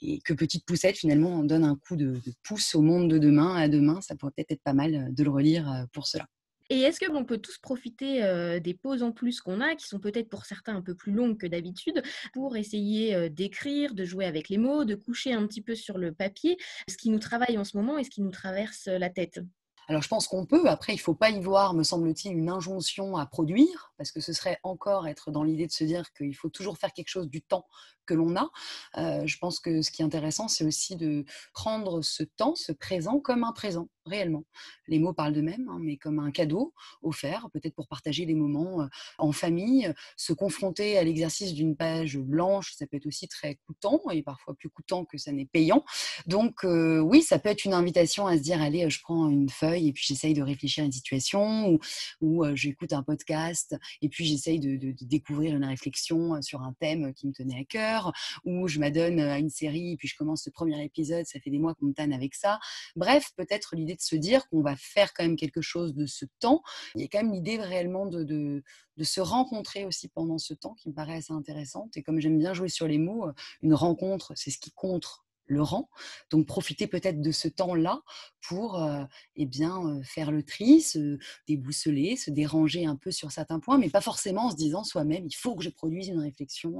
et 0.00 0.20
que 0.20 0.34
petite 0.34 0.66
poussette 0.66 0.96
finalement 0.96 1.42
donne 1.42 1.64
un 1.64 1.76
coup 1.76 1.96
de, 1.96 2.12
de 2.12 2.32
pouce 2.42 2.74
au 2.74 2.82
monde 2.82 3.10
de 3.10 3.18
demain, 3.18 3.56
à 3.56 3.68
demain, 3.68 4.00
ça 4.00 4.14
pourrait 4.14 4.32
peut-être 4.36 4.52
être 4.52 4.62
pas 4.62 4.74
mal 4.74 5.14
de 5.14 5.24
le 5.24 5.30
relire 5.30 5.86
pour 5.92 6.06
cela. 6.06 6.26
Et 6.74 6.80
est-ce 6.80 7.04
qu'on 7.04 7.26
peut 7.26 7.36
tous 7.36 7.58
profiter 7.58 8.22
des 8.60 8.72
pauses 8.72 9.02
en 9.02 9.12
plus 9.12 9.42
qu'on 9.42 9.60
a, 9.60 9.74
qui 9.74 9.86
sont 9.86 9.98
peut-être 9.98 10.30
pour 10.30 10.46
certains 10.46 10.74
un 10.74 10.80
peu 10.80 10.94
plus 10.94 11.12
longues 11.12 11.36
que 11.36 11.46
d'habitude, 11.46 12.02
pour 12.32 12.56
essayer 12.56 13.28
d'écrire, 13.28 13.92
de 13.92 14.06
jouer 14.06 14.24
avec 14.24 14.48
les 14.48 14.56
mots, 14.56 14.86
de 14.86 14.94
coucher 14.94 15.34
un 15.34 15.46
petit 15.46 15.60
peu 15.60 15.74
sur 15.74 15.98
le 15.98 16.12
papier 16.12 16.56
ce 16.88 16.96
qui 16.96 17.10
nous 17.10 17.18
travaille 17.18 17.58
en 17.58 17.64
ce 17.64 17.76
moment 17.76 17.98
et 17.98 18.04
ce 18.04 18.10
qui 18.10 18.22
nous 18.22 18.30
traverse 18.30 18.86
la 18.86 19.10
tête? 19.10 19.40
Alors 19.88 20.00
je 20.00 20.08
pense 20.08 20.28
qu'on 20.28 20.46
peut, 20.46 20.66
après 20.68 20.94
il 20.94 20.96
ne 20.96 21.02
faut 21.02 21.14
pas 21.14 21.28
y 21.28 21.40
voir, 21.42 21.74
me 21.74 21.82
semble-t-il, 21.82 22.32
une 22.32 22.48
injonction 22.48 23.16
à 23.16 23.26
produire, 23.26 23.92
parce 23.98 24.12
que 24.12 24.20
ce 24.20 24.32
serait 24.32 24.58
encore 24.62 25.08
être 25.08 25.30
dans 25.30 25.42
l'idée 25.42 25.66
de 25.66 25.72
se 25.72 25.84
dire 25.84 26.10
qu'il 26.12 26.34
faut 26.34 26.48
toujours 26.48 26.78
faire 26.78 26.92
quelque 26.92 27.10
chose 27.10 27.28
du 27.28 27.42
temps 27.42 27.66
que 28.06 28.14
l'on 28.14 28.36
a. 28.36 28.50
je 28.96 29.38
pense 29.38 29.60
que 29.60 29.82
ce 29.82 29.90
qui 29.90 30.02
est 30.02 30.04
intéressant, 30.04 30.48
c'est 30.48 30.64
aussi 30.64 30.96
de 30.96 31.24
prendre 31.52 32.02
ce 32.02 32.22
temps, 32.22 32.54
ce 32.54 32.72
présent, 32.72 33.20
comme 33.20 33.44
un 33.44 33.52
présent 33.52 33.88
réellement. 34.06 34.44
Les 34.88 34.98
mots 34.98 35.12
parlent 35.12 35.32
d'eux-mêmes, 35.32 35.68
hein, 35.68 35.78
mais 35.80 35.96
comme 35.96 36.18
un 36.18 36.30
cadeau 36.30 36.74
offert, 37.02 37.48
peut-être 37.52 37.74
pour 37.74 37.88
partager 37.88 38.26
des 38.26 38.34
moments 38.34 38.88
en 39.18 39.32
famille, 39.32 39.92
se 40.16 40.32
confronter 40.32 40.98
à 40.98 41.04
l'exercice 41.04 41.54
d'une 41.54 41.76
page 41.76 42.18
blanche, 42.18 42.74
ça 42.76 42.86
peut 42.86 42.96
être 42.96 43.06
aussi 43.06 43.28
très 43.28 43.56
coûtant 43.66 44.00
et 44.10 44.22
parfois 44.22 44.54
plus 44.54 44.70
coûtant 44.70 45.04
que 45.04 45.18
ça 45.18 45.32
n'est 45.32 45.46
payant. 45.46 45.84
Donc 46.26 46.64
oui, 46.64 47.22
ça 47.22 47.38
peut 47.38 47.48
être 47.48 47.64
une 47.64 47.74
invitation 47.74 48.26
à 48.26 48.36
se 48.36 48.42
dire, 48.42 48.60
allez, 48.60 48.88
je 48.90 49.00
prends 49.00 49.28
une 49.28 49.48
feuille 49.48 49.88
et 49.88 49.92
puis 49.92 50.04
j'essaye 50.06 50.34
de 50.34 50.42
réfléchir 50.42 50.82
à 50.82 50.86
une 50.86 50.92
situation 50.92 51.68
ou, 51.68 51.78
ou 52.20 52.44
j'écoute 52.54 52.92
un 52.92 53.02
podcast 53.02 53.76
et 54.00 54.08
puis 54.08 54.24
j'essaye 54.24 54.58
de, 54.58 54.92
découvrir 55.02 55.56
une 55.56 55.64
réflexion 55.64 56.40
sur 56.42 56.62
un 56.62 56.74
thème 56.80 57.12
qui 57.14 57.26
me 57.26 57.32
tenait 57.32 57.60
à 57.60 57.64
cœur 57.64 58.01
ou 58.44 58.68
je 58.68 58.78
m'adonne 58.78 59.20
à 59.20 59.38
une 59.38 59.50
série 59.50 59.96
puis 59.96 60.08
je 60.08 60.16
commence 60.16 60.46
le 60.46 60.52
premier 60.52 60.82
épisode, 60.84 61.26
ça 61.26 61.40
fait 61.40 61.50
des 61.50 61.58
mois 61.58 61.74
qu'on 61.74 61.86
me 61.86 61.92
tanne 61.92 62.12
avec 62.12 62.34
ça. 62.34 62.58
Bref, 62.96 63.30
peut-être 63.36 63.76
l'idée 63.76 63.94
de 63.94 64.00
se 64.00 64.16
dire 64.16 64.48
qu'on 64.48 64.62
va 64.62 64.76
faire 64.76 65.12
quand 65.12 65.24
même 65.24 65.36
quelque 65.36 65.60
chose 65.60 65.94
de 65.94 66.06
ce 66.06 66.24
temps. 66.40 66.62
Il 66.94 67.02
y 67.02 67.04
a 67.04 67.08
quand 67.08 67.22
même 67.22 67.32
l'idée 67.32 67.56
réellement 67.56 68.06
de, 68.06 68.24
de, 68.24 68.62
se 69.04 69.20
rencontrer 69.20 69.84
aussi 69.84 70.08
pendant 70.08 70.38
ce 70.38 70.54
temps 70.54 70.74
qui 70.74 70.88
me 70.88 70.94
paraît 70.94 71.16
assez 71.16 71.32
intéressante. 71.32 71.96
Et 71.96 72.02
comme 72.02 72.20
j'aime 72.20 72.38
bien 72.38 72.54
jouer 72.54 72.68
sur 72.68 72.86
les 72.86 72.98
mots, 72.98 73.26
une 73.62 73.74
rencontre, 73.74 74.32
c'est 74.36 74.50
ce 74.50 74.58
qui 74.58 74.70
compte 74.70 75.21
le 75.46 75.62
rang. 75.62 75.88
Donc 76.30 76.46
profiter 76.46 76.86
peut-être 76.86 77.20
de 77.20 77.30
ce 77.30 77.48
temps-là 77.48 78.02
pour 78.40 78.82
euh, 78.82 79.04
eh 79.36 79.46
bien, 79.46 79.78
euh, 79.86 80.02
faire 80.02 80.30
le 80.30 80.42
tri, 80.42 80.80
se 80.80 81.18
débousseler, 81.46 82.16
se 82.16 82.30
déranger 82.30 82.86
un 82.86 82.96
peu 82.96 83.10
sur 83.10 83.30
certains 83.30 83.60
points, 83.60 83.78
mais 83.78 83.90
pas 83.90 84.00
forcément 84.00 84.46
en 84.46 84.50
se 84.50 84.56
disant 84.56 84.84
soi-même, 84.84 85.26
il 85.26 85.34
faut 85.34 85.54
que 85.54 85.62
je 85.62 85.70
produise 85.70 86.08
une 86.08 86.20
réflexion. 86.20 86.78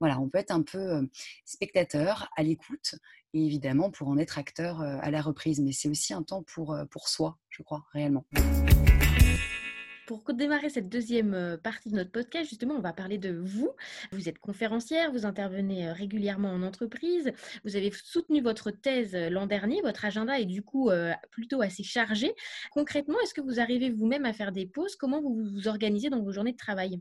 Voilà, 0.00 0.20
on 0.20 0.28
peut 0.28 0.38
être 0.38 0.52
un 0.52 0.62
peu 0.62 1.08
spectateur, 1.44 2.28
à 2.36 2.42
l'écoute, 2.42 2.94
et 3.34 3.44
évidemment 3.44 3.90
pour 3.90 4.08
en 4.08 4.18
être 4.18 4.38
acteur 4.38 4.80
à 4.80 5.10
la 5.10 5.22
reprise. 5.22 5.60
Mais 5.60 5.72
c'est 5.72 5.88
aussi 5.88 6.12
un 6.12 6.22
temps 6.22 6.42
pour, 6.42 6.76
pour 6.90 7.08
soi, 7.08 7.38
je 7.48 7.62
crois, 7.62 7.84
réellement. 7.92 8.24
Pour 10.20 10.34
démarrer 10.34 10.68
cette 10.68 10.88
deuxième 10.88 11.58
partie 11.62 11.90
de 11.90 11.96
notre 11.96 12.10
podcast, 12.10 12.48
justement, 12.48 12.74
on 12.74 12.80
va 12.80 12.92
parler 12.92 13.18
de 13.18 13.32
vous. 13.32 13.70
Vous 14.12 14.28
êtes 14.28 14.38
conférencière, 14.38 15.10
vous 15.12 15.26
intervenez 15.26 15.90
régulièrement 15.92 16.50
en 16.50 16.62
entreprise, 16.62 17.32
vous 17.64 17.76
avez 17.76 17.90
soutenu 17.92 18.40
votre 18.40 18.70
thèse 18.70 19.14
l'an 19.14 19.46
dernier, 19.46 19.80
votre 19.82 20.04
agenda 20.04 20.38
est 20.38 20.44
du 20.44 20.62
coup 20.62 20.90
plutôt 21.30 21.62
assez 21.62 21.82
chargé. 21.82 22.34
Concrètement, 22.72 23.18
est-ce 23.22 23.34
que 23.34 23.40
vous 23.40 23.60
arrivez 23.60 23.90
vous-même 23.90 24.24
à 24.24 24.32
faire 24.32 24.52
des 24.52 24.66
pauses? 24.66 24.96
Comment 24.96 25.20
vous 25.20 25.34
vous 25.34 25.68
organisez 25.68 26.10
dans 26.10 26.22
vos 26.22 26.32
journées 26.32 26.52
de 26.52 26.56
travail? 26.56 27.00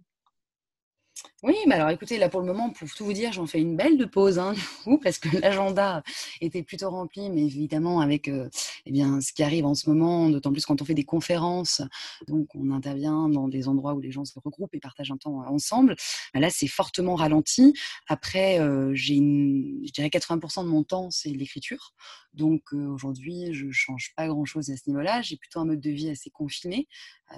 Oui, 1.43 1.55
mais 1.67 1.75
alors 1.75 1.89
écoutez, 1.89 2.19
là 2.19 2.29
pour 2.29 2.39
le 2.39 2.45
moment, 2.45 2.69
pour 2.69 2.87
tout 2.93 3.03
vous 3.03 3.13
dire, 3.13 3.33
j'en 3.33 3.47
fais 3.47 3.59
une 3.59 3.75
belle 3.75 3.97
de 3.97 4.05
pause, 4.05 4.37
hein, 4.37 4.53
parce 5.03 5.17
que 5.17 5.35
l'agenda 5.37 6.03
était 6.39 6.61
plutôt 6.61 6.91
rempli, 6.91 7.31
mais 7.31 7.41
évidemment 7.41 7.99
avec 7.99 8.27
euh, 8.27 8.47
eh 8.85 8.91
bien, 8.91 9.19
ce 9.21 9.33
qui 9.33 9.41
arrive 9.41 9.65
en 9.65 9.73
ce 9.73 9.89
moment, 9.89 10.29
d'autant 10.29 10.51
plus 10.51 10.65
quand 10.67 10.81
on 10.83 10.85
fait 10.85 10.93
des 10.93 11.03
conférences, 11.03 11.81
donc 12.27 12.53
on 12.53 12.69
intervient 12.69 13.27
dans 13.27 13.47
des 13.47 13.67
endroits 13.67 13.95
où 13.95 13.99
les 13.99 14.11
gens 14.11 14.23
se 14.23 14.37
regroupent 14.39 14.75
et 14.75 14.79
partagent 14.79 15.11
un 15.11 15.17
temps 15.17 15.43
ensemble. 15.47 15.95
Bah 16.33 16.39
là, 16.39 16.51
c'est 16.51 16.67
fortement 16.67 17.15
ralenti. 17.15 17.73
Après, 18.07 18.59
euh, 18.59 18.91
j'ai, 18.93 19.15
je 19.15 19.91
dirais 19.91 20.09
80% 20.09 20.63
de 20.63 20.69
mon 20.69 20.83
temps, 20.83 21.09
c'est 21.09 21.29
l'écriture. 21.29 21.93
Donc 22.33 22.73
aujourd'hui, 22.73 23.53
je 23.53 23.71
change 23.71 24.13
pas 24.15 24.27
grand-chose 24.27 24.69
à 24.69 24.77
ce 24.77 24.83
niveau-là. 24.88 25.21
J'ai 25.21 25.38
plutôt 25.38 25.59
un 25.59 25.65
mode 25.65 25.81
de 25.81 25.89
vie 25.89 26.09
assez 26.09 26.29
confiné, 26.29 26.88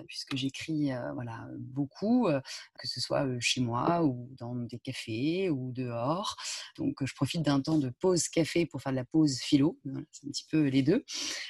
puisque 0.07 0.35
j'écris 0.35 0.91
voilà 1.13 1.47
beaucoup, 1.57 2.27
que 2.79 2.87
ce 2.87 3.01
soit 3.01 3.27
chez 3.39 3.61
moi 3.61 4.03
ou 4.03 4.29
dans 4.37 4.55
des 4.55 4.79
cafés 4.79 5.49
ou 5.49 5.71
dehors. 5.71 6.35
Donc 6.77 7.03
je 7.05 7.13
profite 7.13 7.41
d'un 7.41 7.59
temps 7.59 7.79
de 7.79 7.89
pause 7.89 8.27
café 8.27 8.65
pour 8.65 8.81
faire 8.81 8.91
de 8.91 8.97
la 8.97 9.05
pause 9.05 9.39
philo. 9.39 9.79
C'est 10.11 10.27
un 10.27 10.29
petit 10.29 10.45
peu 10.49 10.67
les 10.67 10.83
deux. 10.83 11.03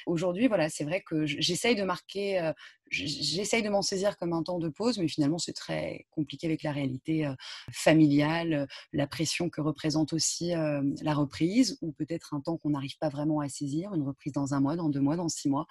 Aujourd'hui, 0.06 0.48
voilà, 0.48 0.70
c'est 0.70 0.84
vrai 0.84 1.02
que 1.02 1.26
j'essaye 1.26 1.76
de 1.76 1.84
marquer 1.84 2.52
j'essaye 2.90 3.62
de 3.62 3.68
m'en 3.68 3.82
saisir 3.82 4.16
comme 4.16 4.32
un 4.32 4.42
temps 4.42 4.58
de 4.58 4.68
pause, 4.68 4.98
mais 4.98 5.08
finalement 5.08 5.38
c'est 5.38 5.52
très 5.52 6.06
compliqué 6.10 6.46
avec 6.46 6.62
la 6.62 6.72
réalité 6.72 7.28
familiale, 7.72 8.68
la 8.92 9.06
pression 9.06 9.50
que 9.50 9.60
représente 9.60 10.12
aussi 10.12 10.52
la 11.02 11.14
reprise, 11.14 11.78
ou 11.80 11.92
peut-être 11.92 12.34
un 12.34 12.40
temps 12.40 12.56
qu'on 12.56 12.70
n'arrive 12.70 12.96
pas 12.98 13.08
vraiment 13.08 13.40
à 13.40 13.48
saisir, 13.48 13.94
une 13.94 14.02
reprise 14.02 14.32
dans 14.32 14.54
un 14.54 14.60
mois, 14.60 14.76
dans 14.76 14.88
deux 14.88 15.00
mois, 15.00 15.16
dans 15.16 15.28
six 15.28 15.48
mois. 15.48 15.66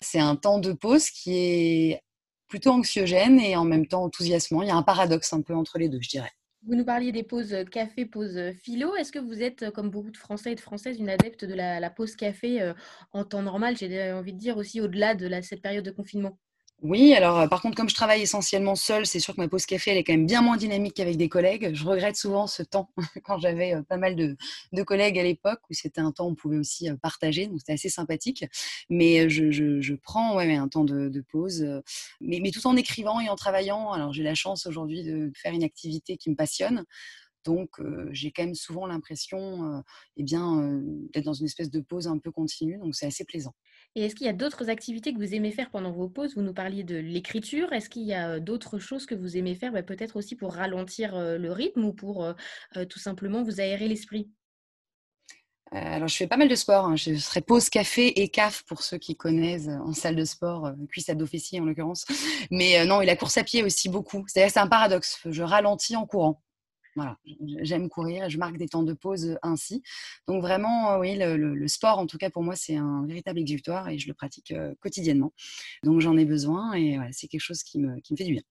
C'est 0.00 0.20
un 0.20 0.36
temps 0.36 0.58
de 0.58 0.72
pause 0.72 1.10
qui 1.10 1.36
est 1.36 2.02
plutôt 2.48 2.70
anxiogène 2.70 3.40
et 3.40 3.56
en 3.56 3.64
même 3.64 3.86
temps 3.86 4.04
enthousiasmant. 4.04 4.62
Il 4.62 4.68
y 4.68 4.70
a 4.70 4.76
un 4.76 4.82
paradoxe 4.82 5.32
un 5.32 5.42
peu 5.42 5.54
entre 5.54 5.78
les 5.78 5.88
deux, 5.88 6.00
je 6.00 6.08
dirais. 6.08 6.32
Vous 6.66 6.74
nous 6.74 6.84
parliez 6.84 7.10
des 7.10 7.22
pauses 7.22 7.56
café, 7.70 8.04
pauses 8.04 8.38
philo. 8.62 8.94
Est-ce 8.96 9.12
que 9.12 9.18
vous 9.18 9.40
êtes, 9.40 9.70
comme 9.70 9.88
beaucoup 9.88 10.10
de 10.10 10.16
Français 10.18 10.52
et 10.52 10.54
de 10.54 10.60
Françaises, 10.60 10.98
une 10.98 11.08
adepte 11.08 11.46
de 11.46 11.54
la, 11.54 11.90
pause 11.90 12.16
café 12.16 12.72
en 13.12 13.24
temps 13.24 13.40
normal? 13.40 13.78
J'ai 13.78 14.12
envie 14.12 14.34
de 14.34 14.38
dire 14.38 14.58
aussi 14.58 14.80
au-delà 14.80 15.14
de 15.14 15.40
cette 15.40 15.62
période 15.62 15.84
de 15.84 15.90
confinement. 15.90 16.38
Oui, 16.82 17.12
alors 17.12 17.38
euh, 17.40 17.46
par 17.46 17.60
contre, 17.60 17.76
comme 17.76 17.90
je 17.90 17.94
travaille 17.94 18.22
essentiellement 18.22 18.74
seule, 18.74 19.04
c'est 19.04 19.20
sûr 19.20 19.34
que 19.34 19.40
ma 19.40 19.48
pause 19.48 19.66
café, 19.66 19.90
elle 19.90 19.98
est 19.98 20.04
quand 20.04 20.14
même 20.14 20.24
bien 20.24 20.40
moins 20.40 20.56
dynamique 20.56 20.94
qu'avec 20.94 21.18
des 21.18 21.28
collègues. 21.28 21.74
Je 21.74 21.84
regrette 21.84 22.16
souvent 22.16 22.46
ce 22.46 22.62
temps 22.62 22.90
quand 23.22 23.38
j'avais 23.38 23.74
euh, 23.74 23.82
pas 23.82 23.98
mal 23.98 24.16
de, 24.16 24.36
collègues 24.84 25.18
à 25.18 25.22
l'époque 25.22 25.60
où 25.68 25.74
c'était 25.74 26.00
un 26.00 26.10
temps 26.10 26.26
où 26.26 26.30
on 26.30 26.34
pouvait 26.34 26.56
aussi 26.56 26.88
euh, 26.88 26.96
partager, 26.96 27.46
donc 27.48 27.58
c'était 27.58 27.74
assez 27.74 27.90
sympathique. 27.90 28.46
Mais 28.88 29.28
je, 29.28 29.94
prends 29.94 30.36
ouais, 30.36 30.54
un 30.56 30.68
temps 30.68 30.84
de, 30.84 31.24
pause, 31.30 31.66
mais, 32.22 32.50
tout 32.50 32.66
en 32.66 32.76
écrivant 32.76 33.20
et 33.20 33.28
en 33.28 33.36
travaillant. 33.36 33.92
Alors 33.92 34.14
j'ai 34.14 34.22
la 34.22 34.34
chance 34.34 34.66
aujourd'hui 34.66 35.04
de 35.04 35.30
faire 35.36 35.52
une 35.52 35.64
activité 35.64 36.16
qui 36.16 36.30
me 36.30 36.34
passionne. 36.34 36.84
Donc, 37.44 37.80
j'ai 38.12 38.32
quand 38.32 38.44
même 38.44 38.54
souvent 38.54 38.86
l'impression 38.86 39.82
eh 40.16 40.22
bien, 40.22 40.80
d'être 41.12 41.24
dans 41.24 41.34
une 41.34 41.46
espèce 41.46 41.70
de 41.70 41.80
pause 41.80 42.06
un 42.06 42.18
peu 42.18 42.30
continue. 42.30 42.78
Donc, 42.78 42.94
c'est 42.94 43.06
assez 43.06 43.24
plaisant. 43.24 43.54
Et 43.96 44.04
est-ce 44.04 44.14
qu'il 44.14 44.26
y 44.26 44.30
a 44.30 44.34
d'autres 44.34 44.70
activités 44.70 45.12
que 45.12 45.18
vous 45.18 45.34
aimez 45.34 45.50
faire 45.50 45.70
pendant 45.70 45.90
vos 45.90 46.08
pauses? 46.08 46.36
Vous 46.36 46.42
nous 46.42 46.54
parliez 46.54 46.84
de 46.84 46.96
l'écriture. 46.96 47.72
Est-ce 47.72 47.90
qu'il 47.90 48.04
y 48.04 48.14
a 48.14 48.38
d'autres 48.38 48.78
choses 48.78 49.04
que 49.04 49.14
vous 49.14 49.36
aimez 49.36 49.54
faire 49.54 49.72
bah, 49.72 49.82
Peut-être 49.82 50.16
aussi 50.16 50.36
pour 50.36 50.54
ralentir 50.54 51.16
le 51.16 51.52
rythme 51.52 51.84
ou 51.84 51.92
pour 51.92 52.32
tout 52.88 52.98
simplement 53.00 53.42
vous 53.42 53.60
aérer 53.60 53.88
l'esprit? 53.88 54.30
Alors, 55.72 56.08
je 56.08 56.16
fais 56.16 56.26
pas 56.26 56.36
mal 56.36 56.48
de 56.48 56.54
sport. 56.54 56.86
Hein. 56.86 56.96
Je 56.96 57.14
serais 57.16 57.40
pause 57.40 57.68
café 57.68 58.20
et 58.20 58.28
CAF 58.28 58.64
pour 58.64 58.82
ceux 58.82 58.98
qui 58.98 59.16
connaissent 59.16 59.68
en 59.68 59.92
salle 59.92 60.16
de 60.16 60.24
sport, 60.24 60.72
cuisse 60.88 61.08
à 61.08 61.14
en 61.14 61.64
l'occurrence. 61.64 62.06
Mais 62.50 62.84
non, 62.86 63.00
et 63.00 63.06
la 63.06 63.16
course 63.16 63.38
à 63.38 63.44
pied 63.44 63.62
aussi 63.64 63.88
beaucoup. 63.88 64.24
C'est-à-dire 64.26 64.52
c'est 64.52 64.60
un 64.60 64.68
paradoxe. 64.68 65.20
Je 65.24 65.42
ralentis 65.42 65.96
en 65.96 66.06
courant. 66.06 66.40
Voilà, 66.96 67.16
j'aime 67.62 67.88
courir 67.88 68.28
je 68.28 68.38
marque 68.38 68.56
des 68.56 68.68
temps 68.68 68.82
de 68.82 68.92
pause 68.92 69.38
ainsi. 69.42 69.82
Donc 70.26 70.42
vraiment, 70.42 70.98
oui, 70.98 71.16
le, 71.16 71.68
sport, 71.68 71.98
en 71.98 72.06
tout 72.06 72.18
cas 72.18 72.30
pour 72.30 72.42
moi, 72.42 72.56
c'est 72.56 72.76
un 72.76 73.04
véritable 73.06 73.38
exutoire 73.38 73.88
et 73.88 73.98
je 73.98 74.08
le 74.08 74.14
pratique 74.14 74.52
quotidiennement. 74.80 75.32
Donc 75.84 76.00
j'en 76.00 76.16
ai 76.16 76.24
besoin 76.24 76.74
et 76.74 76.98
c'est 77.12 77.28
quelque 77.28 77.40
chose 77.40 77.62
qui 77.62 77.78
me, 77.78 78.00
qui 78.00 78.12
me 78.12 78.16
fait 78.16 78.24
du 78.24 78.32
bien. 78.32 78.42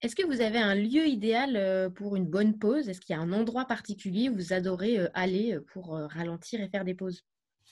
Est-ce 0.00 0.14
que 0.14 0.24
vous 0.24 0.40
avez 0.40 0.58
un 0.58 0.74
lieu 0.74 1.06
idéal 1.08 1.92
pour 1.94 2.16
une 2.16 2.26
bonne 2.26 2.58
pause? 2.58 2.88
Est-ce 2.88 3.00
qu'il 3.00 3.16
y 3.16 3.18
a 3.18 3.22
un 3.22 3.32
endroit 3.32 3.64
particulier 3.64 4.28
où 4.28 4.34
vous 4.34 4.52
adorez 4.52 4.98
aller 5.14 5.58
pour 5.72 5.92
ralentir 5.92 6.60
et 6.60 6.68
faire 6.68 6.84
des 6.84 6.94
pauses? 6.94 7.24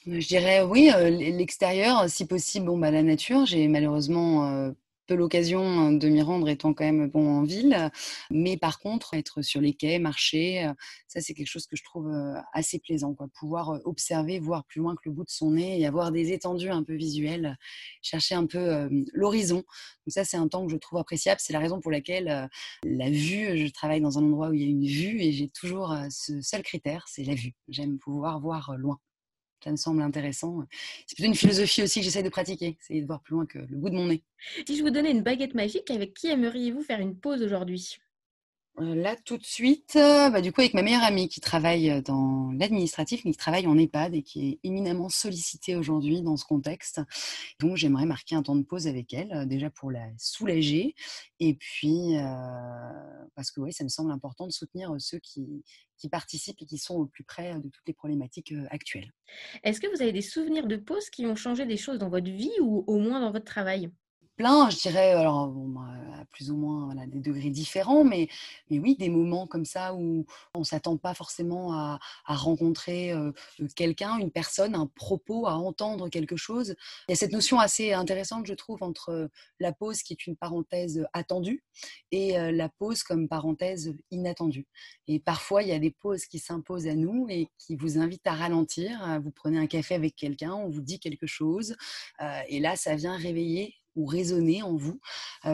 Je 0.06 0.26
dirais 0.26 0.62
oui, 0.62 0.90
l'extérieur, 1.32 2.08
si 2.08 2.26
possible, 2.26 2.66
bon, 2.66 2.78
bah, 2.78 2.90
la 2.90 3.02
nature. 3.02 3.46
J'ai 3.46 3.68
malheureusement 3.68 4.72
peu 5.06 5.14
l'occasion 5.14 5.62
hein, 5.62 5.92
de 5.92 6.08
m'y 6.08 6.22
rendre 6.22 6.48
étant 6.48 6.74
quand 6.74 6.84
même 6.84 7.08
bon 7.08 7.38
en 7.38 7.42
ville. 7.42 7.90
Mais 8.30 8.56
par 8.56 8.78
contre, 8.78 9.14
être 9.14 9.42
sur 9.42 9.60
les 9.60 9.74
quais, 9.74 9.98
marcher, 9.98 10.64
euh, 10.64 10.72
ça 11.06 11.20
c'est 11.20 11.34
quelque 11.34 11.48
chose 11.48 11.66
que 11.66 11.76
je 11.76 11.84
trouve 11.84 12.08
euh, 12.08 12.34
assez 12.52 12.78
plaisant. 12.78 13.14
Quoi. 13.14 13.28
Pouvoir 13.38 13.70
euh, 13.70 13.78
observer, 13.84 14.38
voir 14.38 14.64
plus 14.64 14.80
loin 14.80 14.94
que 14.94 15.02
le 15.04 15.12
bout 15.12 15.24
de 15.24 15.30
son 15.30 15.52
nez 15.52 15.80
et 15.80 15.86
avoir 15.86 16.12
des 16.12 16.32
étendues 16.32 16.70
un 16.70 16.82
peu 16.82 16.94
visuelles, 16.94 17.56
chercher 18.02 18.34
un 18.34 18.46
peu 18.46 18.88
l'horizon. 19.12 19.56
Donc 19.56 19.64
ça 20.08 20.24
c'est 20.24 20.36
un 20.36 20.48
temps 20.48 20.66
que 20.66 20.72
je 20.72 20.76
trouve 20.76 20.98
appréciable. 20.98 21.40
C'est 21.40 21.52
la 21.52 21.60
raison 21.60 21.80
pour 21.80 21.90
laquelle 21.90 22.48
la 22.84 23.10
vue, 23.10 23.66
je 23.66 23.72
travaille 23.72 24.00
dans 24.00 24.18
un 24.18 24.24
endroit 24.24 24.48
où 24.48 24.54
il 24.54 24.62
y 24.62 24.64
a 24.64 24.68
une 24.68 24.86
vue 24.86 25.20
et 25.20 25.32
j'ai 25.32 25.48
toujours 25.48 25.94
ce 26.10 26.40
seul 26.40 26.62
critère, 26.62 27.04
c'est 27.08 27.24
la 27.24 27.34
vue. 27.34 27.54
J'aime 27.68 27.98
pouvoir 27.98 28.40
voir 28.40 28.76
loin 28.76 28.98
ça 29.66 29.72
me 29.72 29.76
semble 29.76 30.02
intéressant. 30.02 30.62
C'est 31.08 31.16
plutôt 31.16 31.28
une 31.28 31.34
philosophie 31.34 31.82
aussi 31.82 31.98
que 31.98 32.04
j'essaie 32.04 32.22
de 32.22 32.28
pratiquer, 32.28 32.78
c'est 32.80 33.00
de 33.00 33.06
voir 33.06 33.20
plus 33.20 33.34
loin 33.34 33.46
que 33.46 33.58
le 33.58 33.76
bout 33.76 33.90
de 33.90 33.96
mon 33.96 34.06
nez. 34.06 34.22
Si 34.64 34.76
je 34.76 34.82
vous 34.82 34.90
donnais 34.90 35.10
une 35.10 35.22
baguette 35.22 35.54
magique, 35.54 35.90
avec 35.90 36.14
qui 36.14 36.28
aimeriez-vous 36.28 36.82
faire 36.82 37.00
une 37.00 37.16
pause 37.16 37.42
aujourd'hui? 37.42 37.98
Là, 38.78 39.16
tout 39.16 39.38
de 39.38 39.44
suite, 39.44 39.96
euh, 39.96 40.28
bah, 40.28 40.42
du 40.42 40.52
coup, 40.52 40.60
avec 40.60 40.74
ma 40.74 40.82
meilleure 40.82 41.02
amie 41.02 41.30
qui 41.30 41.40
travaille 41.40 41.90
euh, 41.90 42.02
dans 42.02 42.52
l'administratif, 42.52 43.24
mais 43.24 43.30
qui 43.30 43.38
travaille 43.38 43.66
en 43.66 43.78
EHPAD 43.78 44.14
et 44.14 44.22
qui 44.22 44.48
est 44.48 44.58
éminemment 44.64 45.08
sollicitée 45.08 45.76
aujourd'hui 45.76 46.20
dans 46.20 46.36
ce 46.36 46.44
contexte. 46.44 47.00
Donc, 47.58 47.78
j'aimerais 47.78 48.04
marquer 48.04 48.34
un 48.34 48.42
temps 48.42 48.54
de 48.54 48.62
pause 48.62 48.86
avec 48.86 49.14
elle, 49.14 49.48
déjà 49.48 49.70
pour 49.70 49.90
la 49.90 50.06
soulager, 50.18 50.94
et 51.40 51.54
puis 51.54 52.16
parce 53.34 53.50
que 53.50 53.60
oui, 53.60 53.72
ça 53.72 53.82
me 53.82 53.88
semble 53.88 54.10
important 54.10 54.46
de 54.46 54.52
soutenir 54.52 54.94
ceux 54.98 55.18
qui, 55.20 55.64
qui 55.96 56.08
participent 56.10 56.60
et 56.60 56.66
qui 56.66 56.78
sont 56.78 56.96
au 56.96 57.06
plus 57.06 57.24
près 57.24 57.54
de 57.54 57.68
toutes 57.68 57.86
les 57.86 57.94
problématiques 57.94 58.52
actuelles. 58.70 59.12
Est-ce 59.62 59.80
que 59.80 59.86
vous 59.94 60.02
avez 60.02 60.12
des 60.12 60.22
souvenirs 60.22 60.66
de 60.66 60.76
pause 60.76 61.08
qui 61.08 61.24
ont 61.26 61.36
changé 61.36 61.64
des 61.64 61.76
choses 61.76 61.98
dans 61.98 62.10
votre 62.10 62.30
vie 62.30 62.52
ou 62.60 62.84
au 62.86 62.98
moins 62.98 63.20
dans 63.20 63.32
votre 63.32 63.46
travail? 63.46 63.90
Plein, 64.36 64.70
je 64.70 64.76
dirais, 64.76 65.12
alors 65.12 65.48
bah, 65.48 65.80
à 66.20 66.24
plus 66.26 66.50
ou 66.50 66.56
moins 66.56 66.94
des 67.06 67.20
degrés 67.20 67.50
différents, 67.50 68.04
mais, 68.04 68.28
mais 68.70 68.78
oui, 68.78 68.96
des 68.96 69.08
moments 69.08 69.46
comme 69.46 69.64
ça 69.64 69.94
où 69.94 70.26
on 70.54 70.60
ne 70.60 70.64
s'attend 70.64 70.96
pas 70.96 71.14
forcément 71.14 71.72
à, 71.72 71.98
rencontrer 72.26 73.12
quelqu'un, 73.74 74.18
une 74.18 74.30
personne, 74.30 74.74
un 74.74 74.86
propos, 74.86 75.46
à 75.46 75.54
entendre 75.54 76.08
quelque 76.08 76.36
chose. 76.36 76.74
Il 77.08 77.12
y 77.12 77.14
a 77.14 77.16
cette 77.16 77.32
notion 77.32 77.58
assez 77.58 77.92
intéressante, 77.92 78.46
je 78.46 78.54
trouve, 78.54 78.82
entre 78.82 79.30
la 79.58 79.72
pause 79.72 80.02
qui 80.02 80.12
est 80.12 80.26
une 80.26 80.36
parenthèse 80.36 81.06
attendue 81.12 81.64
et 82.12 82.36
la 82.52 82.68
pause 82.68 83.02
comme 83.02 83.28
parenthèse 83.28 83.94
inattendue. 84.10 84.66
Et 85.08 85.18
parfois, 85.18 85.62
il 85.62 85.68
y 85.68 85.72
a 85.72 85.78
des 85.78 85.90
pauses 85.90 86.26
qui 86.26 86.38
s'imposent 86.38 86.86
à 86.86 86.94
nous 86.94 87.26
et 87.30 87.48
qui 87.58 87.76
vous 87.76 87.98
invitent 87.98 88.26
à 88.26 88.34
ralentir. 88.34 89.20
Vous 89.22 89.30
prenez 89.30 89.58
un 89.58 89.66
café 89.66 89.94
avec 89.94 90.14
quelqu'un, 90.16 90.52
on 90.52 90.68
vous 90.68 90.82
dit 90.82 91.00
quelque 91.00 91.26
chose, 91.26 91.76
et 92.48 92.60
là, 92.60 92.76
ça 92.76 92.96
vient 92.96 93.16
réveiller 93.16 93.74
ou 93.96 94.06
résonner 94.06 94.62
en 94.62 94.76
vous 94.76 95.00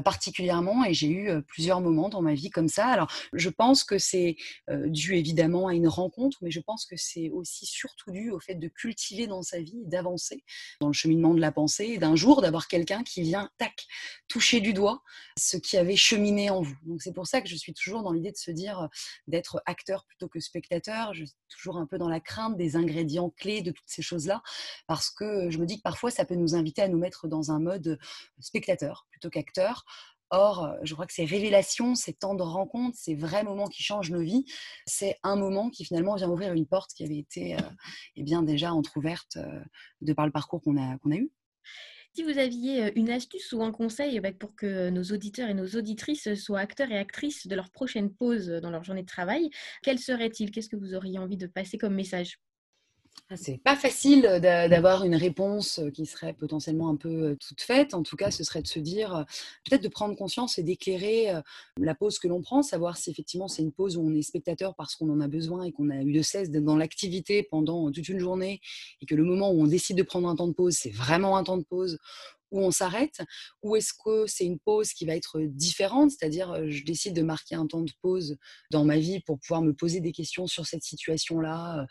particulièrement. 0.04 0.84
Et 0.84 0.92
j'ai 0.92 1.08
eu 1.08 1.42
plusieurs 1.42 1.80
moments 1.80 2.08
dans 2.08 2.22
ma 2.22 2.34
vie 2.34 2.50
comme 2.50 2.68
ça. 2.68 2.87
Alors, 2.87 3.11
je 3.32 3.49
pense 3.49 3.84
que 3.84 3.99
c'est 3.99 4.37
dû 4.87 5.16
évidemment 5.16 5.68
à 5.68 5.75
une 5.75 5.88
rencontre, 5.88 6.38
mais 6.42 6.50
je 6.50 6.61
pense 6.61 6.84
que 6.84 6.96
c'est 6.96 7.30
aussi 7.30 7.66
surtout 7.66 8.11
dû 8.11 8.30
au 8.30 8.40
fait 8.40 8.56
de 8.56 8.68
cultiver 8.68 9.26
dans 9.26 9.42
sa 9.42 9.61
vie, 9.61 9.82
d'avancer 9.84 10.44
dans 10.80 10.88
le 10.88 10.92
cheminement 10.92 11.34
de 11.34 11.40
la 11.40 11.52
pensée, 11.52 11.87
et 11.87 11.99
d'un 11.99 12.16
jour 12.16 12.42
d'avoir 12.42 12.68
quelqu'un 12.68 13.02
qui 13.02 13.22
vient, 13.22 13.49
tac, 13.58 13.87
toucher 14.28 14.61
du 14.61 14.72
doigt 14.72 15.02
ce 15.38 15.56
qui 15.56 15.76
avait 15.76 15.96
cheminé 15.96 16.50
en 16.50 16.61
vous. 16.61 16.76
Donc, 16.84 17.02
c'est 17.02 17.12
pour 17.12 17.26
ça 17.26 17.40
que 17.40 17.49
je 17.49 17.56
suis 17.56 17.72
toujours 17.72 18.02
dans 18.02 18.12
l'idée 18.12 18.32
de 18.32 18.37
se 18.37 18.50
dire 18.50 18.88
d'être 19.26 19.62
acteur 19.66 20.04
plutôt 20.06 20.28
que 20.28 20.40
spectateur. 20.40 21.14
Je 21.14 21.25
suis 21.25 21.37
toujours 21.49 21.76
un 21.76 21.87
peu 21.87 21.99
dans 21.99 22.08
la 22.08 22.20
crainte 22.20 22.56
des 22.56 22.76
ingrédients 22.76 23.30
clés 23.30 23.62
de 23.62 23.70
toutes 23.70 23.88
ces 23.88 24.02
choses-là, 24.02 24.42
parce 24.87 25.11
que 25.11 25.50
je 25.50 25.58
me 25.58 25.66
dis 25.66 25.76
que 25.76 25.82
parfois 25.82 26.11
ça 26.11 26.25
peut 26.25 26.34
nous 26.34 26.54
inviter 26.54 26.82
à 26.82 26.88
nous 26.88 26.99
mettre 26.99 27.28
dans 27.28 27.50
un 27.50 27.61
mode 27.61 27.99
spectateur 28.42 29.06
plutôt 29.11 29.30
qu'acteur. 29.30 29.84
Or, 30.32 30.64
euh, 30.64 30.76
je 30.82 30.94
crois 30.94 31.06
que 31.06 31.12
ces 31.12 31.26
révélations, 31.26 31.94
ces 31.94 32.14
temps 32.14 32.34
de 32.34 32.42
rencontres, 32.42 32.96
ces 32.99 33.14
vrais 33.14 33.44
moments 33.44 33.66
qui 33.66 33.82
changent 33.82 34.11
nos 34.11 34.22
vies, 34.22 34.46
c'est 34.87 35.18
un 35.22 35.37
moment 35.37 35.68
qui 35.68 35.84
finalement 35.84 36.14
vient 36.14 36.30
ouvrir 36.30 36.54
une 36.54 36.66
porte 36.66 36.92
qui 36.94 37.04
avait 37.04 37.18
été 37.18 37.54
euh, 37.54 37.61
eh 38.16 38.22
bien 38.22 38.42
déjà 38.42 38.72
entr'ouverte 38.72 39.37
euh, 39.37 39.61
de 40.00 40.14
par 40.14 40.25
le 40.25 40.32
parcours 40.32 40.62
qu'on 40.62 40.78
a, 40.78 40.96
qu'on 40.99 41.11
a 41.11 41.16
eu. 41.16 41.30
Si 42.14 42.22
vous 42.22 42.38
aviez 42.38 42.99
une 42.99 43.11
astuce 43.11 43.52
ou 43.52 43.62
un 43.62 43.72
conseil 43.72 44.20
bah, 44.20 44.32
pour 44.32 44.54
que 44.54 44.88
nos 44.88 45.02
auditeurs 45.02 45.50
et 45.50 45.54
nos 45.54 45.68
auditrices 45.68 46.34
soient 46.34 46.61
acteurs 46.61 46.90
et 46.90 46.99
actrices 46.99 47.46
de 47.46 47.54
leur 47.54 47.70
prochaine 47.70 48.12
pause 48.12 48.49
dans 48.49 48.70
leur 48.70 48.84
journée 48.84 49.02
de 49.02 49.06
travail, 49.06 49.50
quel 49.82 49.99
serait-il? 49.99 50.50
Qu'est-ce 50.50 50.68
que 50.68 50.76
vous 50.76 50.94
auriez 50.94 51.18
envie 51.18 51.38
de 51.38 51.46
passer 51.46 51.76
comme 51.76 51.94
message? 51.94 52.38
C'est 53.35 53.59
pas 53.62 53.76
facile 53.76 54.23
d'avoir 54.42 55.04
une 55.04 55.14
réponse 55.14 55.81
qui 55.95 56.04
serait 56.07 56.35
potentiellement 56.35 56.90
un 56.90 56.97
peu 56.97 57.37
toute 57.37 57.61
faite. 57.61 57.95
En 57.95 58.02
tout 58.02 58.16
cas, 58.16 58.31
ce 58.31 58.45
serait 58.45 58.62
de 58.62 58.66
se 58.66 58.78
dire, 58.78 59.25
peut-être 59.64 59.83
de 59.83 59.88
prendre 59.88 60.14
conscience 60.16 60.59
et 60.59 60.62
d'éclairer 60.62 61.33
la 61.78 61.95
pause 61.95 62.19
que 62.19 62.28
l'on 62.28 62.42
prend, 62.42 62.62
savoir 62.62 62.97
si 62.97 63.11
effectivement 63.11 63.49
c'est 63.49 63.62
une 63.62 63.73
pause 63.73 63.97
où 63.97 64.02
on 64.02 64.12
est 64.14 64.23
spectateur 64.23 64.75
parce 64.75 64.97
qu'on 64.97 65.11
en 65.11 65.21
a 65.21 65.28
besoin 65.28 65.64
et 65.64 65.73
qu'on 65.73 65.88
a 65.88 66.02
eu 66.02 66.12
de 66.12 66.23
cesse 66.23 66.50
d'être 66.50 66.64
dans 66.64 66.76
l'activité 66.76 67.42
pendant 67.42 67.90
toute 67.90 68.09
une 68.09 68.19
journée 68.19 68.61
et 69.00 69.07
que 69.07 69.14
le 69.14 69.25
moment 69.25 69.50
où 69.50 69.62
on 69.62 69.66
décide 69.66 69.97
de 69.97 70.02
prendre 70.02 70.28
un 70.28 70.37
temps 70.37 70.49
de 70.49 70.52
pause, 70.52 70.75
c'est 70.75 70.90
vraiment 70.90 71.37
un 71.37 71.45
temps 71.45 71.59
de 71.59 71.64
pause 71.64 71.99
où 72.52 72.61
on 72.61 72.71
s'arrête 72.71 73.21
Ou 73.62 73.76
est-ce 73.76 73.92
que 73.92 74.26
c'est 74.26 74.44
une 74.44 74.59
pause 74.59 74.92
qui 74.92 75.04
va 75.04 75.16
être 75.16 75.40
différente 75.40 76.12
C'est-à-dire, 76.12 76.68
je 76.68 76.85
décide 76.85 77.14
de 77.14 77.23
marquer 77.23 77.56
un 77.56 77.66
temps 77.66 77.82
de 77.82 77.92
pause 78.00 78.37
dans 78.71 78.85
ma 78.85 78.99
vie 78.99 79.21
pour 79.21 79.40
pouvoir 79.40 79.62
me 79.62 79.73
poser 79.73 80.00
des 80.00 80.12
questions 80.12 80.47
sur 80.47 80.66
cette 80.66 80.85
situation-là. 80.85 81.87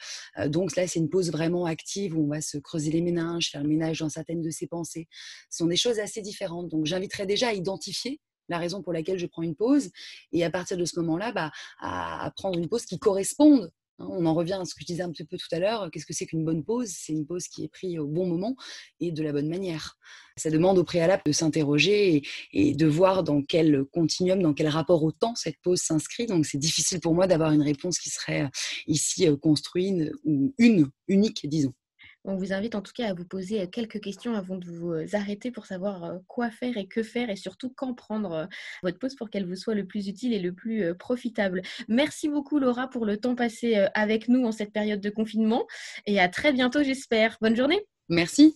Donc 0.48 0.76
là, 0.76 0.88
c'est 0.88 1.00
une 1.00 1.10
pause 1.10 1.32
vraiment 1.32 1.66
active 1.66 2.18
où 2.18 2.24
on 2.24 2.28
va 2.28 2.42
se 2.42 2.58
creuser 2.58 2.92
les 2.92 3.02
méninges, 3.02 3.50
faire 3.50 3.64
le 3.64 3.70
ménage 3.70 4.00
dans 4.00 4.10
certaines 4.10 4.42
de 4.42 4.50
ses 4.50 4.68
pensées. 4.68 5.08
Ce 5.50 5.58
sont 5.58 5.68
des 5.68 5.76
choses 5.76 6.00
assez 6.00 6.22
différentes. 6.22 6.70
Donc 6.70 6.86
j'inviterais 6.86 7.26
déjà 7.26 7.50
à 7.50 7.54
identifier 7.54 8.22
la 8.50 8.58
raison 8.58 8.82
pour 8.82 8.94
laquelle 8.94 9.18
je 9.18 9.26
prends 9.26 9.42
une 9.44 9.56
pause 9.56 9.90
et 10.32 10.44
à 10.44 10.52
partir 10.52 10.78
de 10.78 10.86
ce 10.86 11.00
moment-là, 11.00 11.32
bah, 11.32 11.52
à 11.80 12.32
prendre 12.36 12.60
une 12.60 12.68
pause 12.68 12.86
qui 12.86 13.00
corresponde 13.00 13.72
on 14.00 14.26
en 14.26 14.34
revient 14.34 14.58
à 14.62 14.66
ce 14.66 14.74
que 14.74 14.82
je 14.82 14.86
disais 14.86 15.04
un 15.04 15.12
petit 15.12 15.24
peu 15.24 15.38
tout 15.38 15.48
à 15.52 15.60
l'heure. 15.60 15.90
Qu'est-ce 15.92 16.06
que 16.06 16.14
c'est 16.14 16.26
qu'une 16.26 16.44
bonne 16.44 16.64
pause? 16.64 16.90
C'est 16.90 17.14
une 17.14 17.26
pause 17.26 17.48
qui 17.48 17.64
est 17.64 17.68
prise 17.68 17.98
au 18.00 18.08
bon 18.08 18.26
moment 18.26 18.56
et 19.00 19.12
de 19.12 19.24
la 19.24 19.32
bonne 19.32 19.48
manière. 19.48 19.98
Ça 20.38 20.50
demande 20.50 20.78
au 20.78 20.84
préalable 20.84 21.24
de 21.26 21.32
s'interroger 21.32 22.24
et, 22.54 22.74
de 22.74 22.88
voir 22.88 23.24
dans 23.24 23.42
quel 23.44 23.84
continuum, 23.92 24.42
dans 24.42 24.54
quel 24.54 24.68
rapport 24.68 25.04
au 25.04 25.12
temps 25.12 25.36
cette 25.36 25.58
pause 25.62 25.82
s'inscrit. 25.82 26.26
Donc 26.26 26.46
c'est 26.46 26.58
difficile 26.58 27.00
pour 27.00 27.14
moi 27.14 27.28
d'avoir 27.28 27.52
une 27.52 27.62
réponse 27.62 28.00
qui 28.00 28.10
serait 28.10 28.44
euh, 28.44 28.50
ici 28.88 29.28
euh, 29.28 29.36
construite 29.36 30.12
ou 30.24 30.54
une, 30.58 30.90
unique, 31.08 31.48
disons. 31.48 31.74
On 32.24 32.36
vous 32.36 32.54
invite 32.54 32.76
en 32.76 32.82
tout 32.82 32.94
cas 32.94 33.10
à 33.10 33.14
vous 33.14 33.26
poser 33.26 33.68
quelques 33.70 34.00
questions 34.00 34.36
avant 34.36 34.58
de 34.58 34.66
vous 34.66 34.94
arrêter 35.14 35.52
pour 35.52 35.66
savoir 35.66 36.20
quoi 36.28 36.52
faire 36.52 36.78
et 36.78 36.88
que 36.88 37.04
faire 37.04 37.30
et 37.30 37.36
surtout 37.36 37.70
quand 37.70 37.94
prendre 37.94 38.48
votre 38.84 39.00
pause 39.00 39.16
pour 39.16 39.30
qu'elle 39.30 39.46
vous 39.46 39.56
soit 39.56 39.76
le 39.76 39.86
plus 39.86 40.08
utile 40.08 40.34
et 40.34 40.40
le 40.40 40.54
plus 40.54 40.96
profitable. 40.96 41.62
Merci 41.88 42.30
beaucoup 42.30 42.60
Laura 42.60 42.90
pour 42.90 43.06
le 43.06 43.18
temps 43.18 43.36
passé 43.36 43.88
avec 43.94 44.28
nous 44.28 44.46
en 44.46 44.52
cette 44.52 44.72
période 44.72 45.02
de 45.02 45.10
confinement 45.10 45.66
et 46.06 46.20
à 46.20 46.30
très 46.30 46.54
bientôt 46.54 46.84
j'espère. 46.84 47.38
Bonne 47.42 47.56
journée. 47.56 47.86
Merci. 48.10 48.56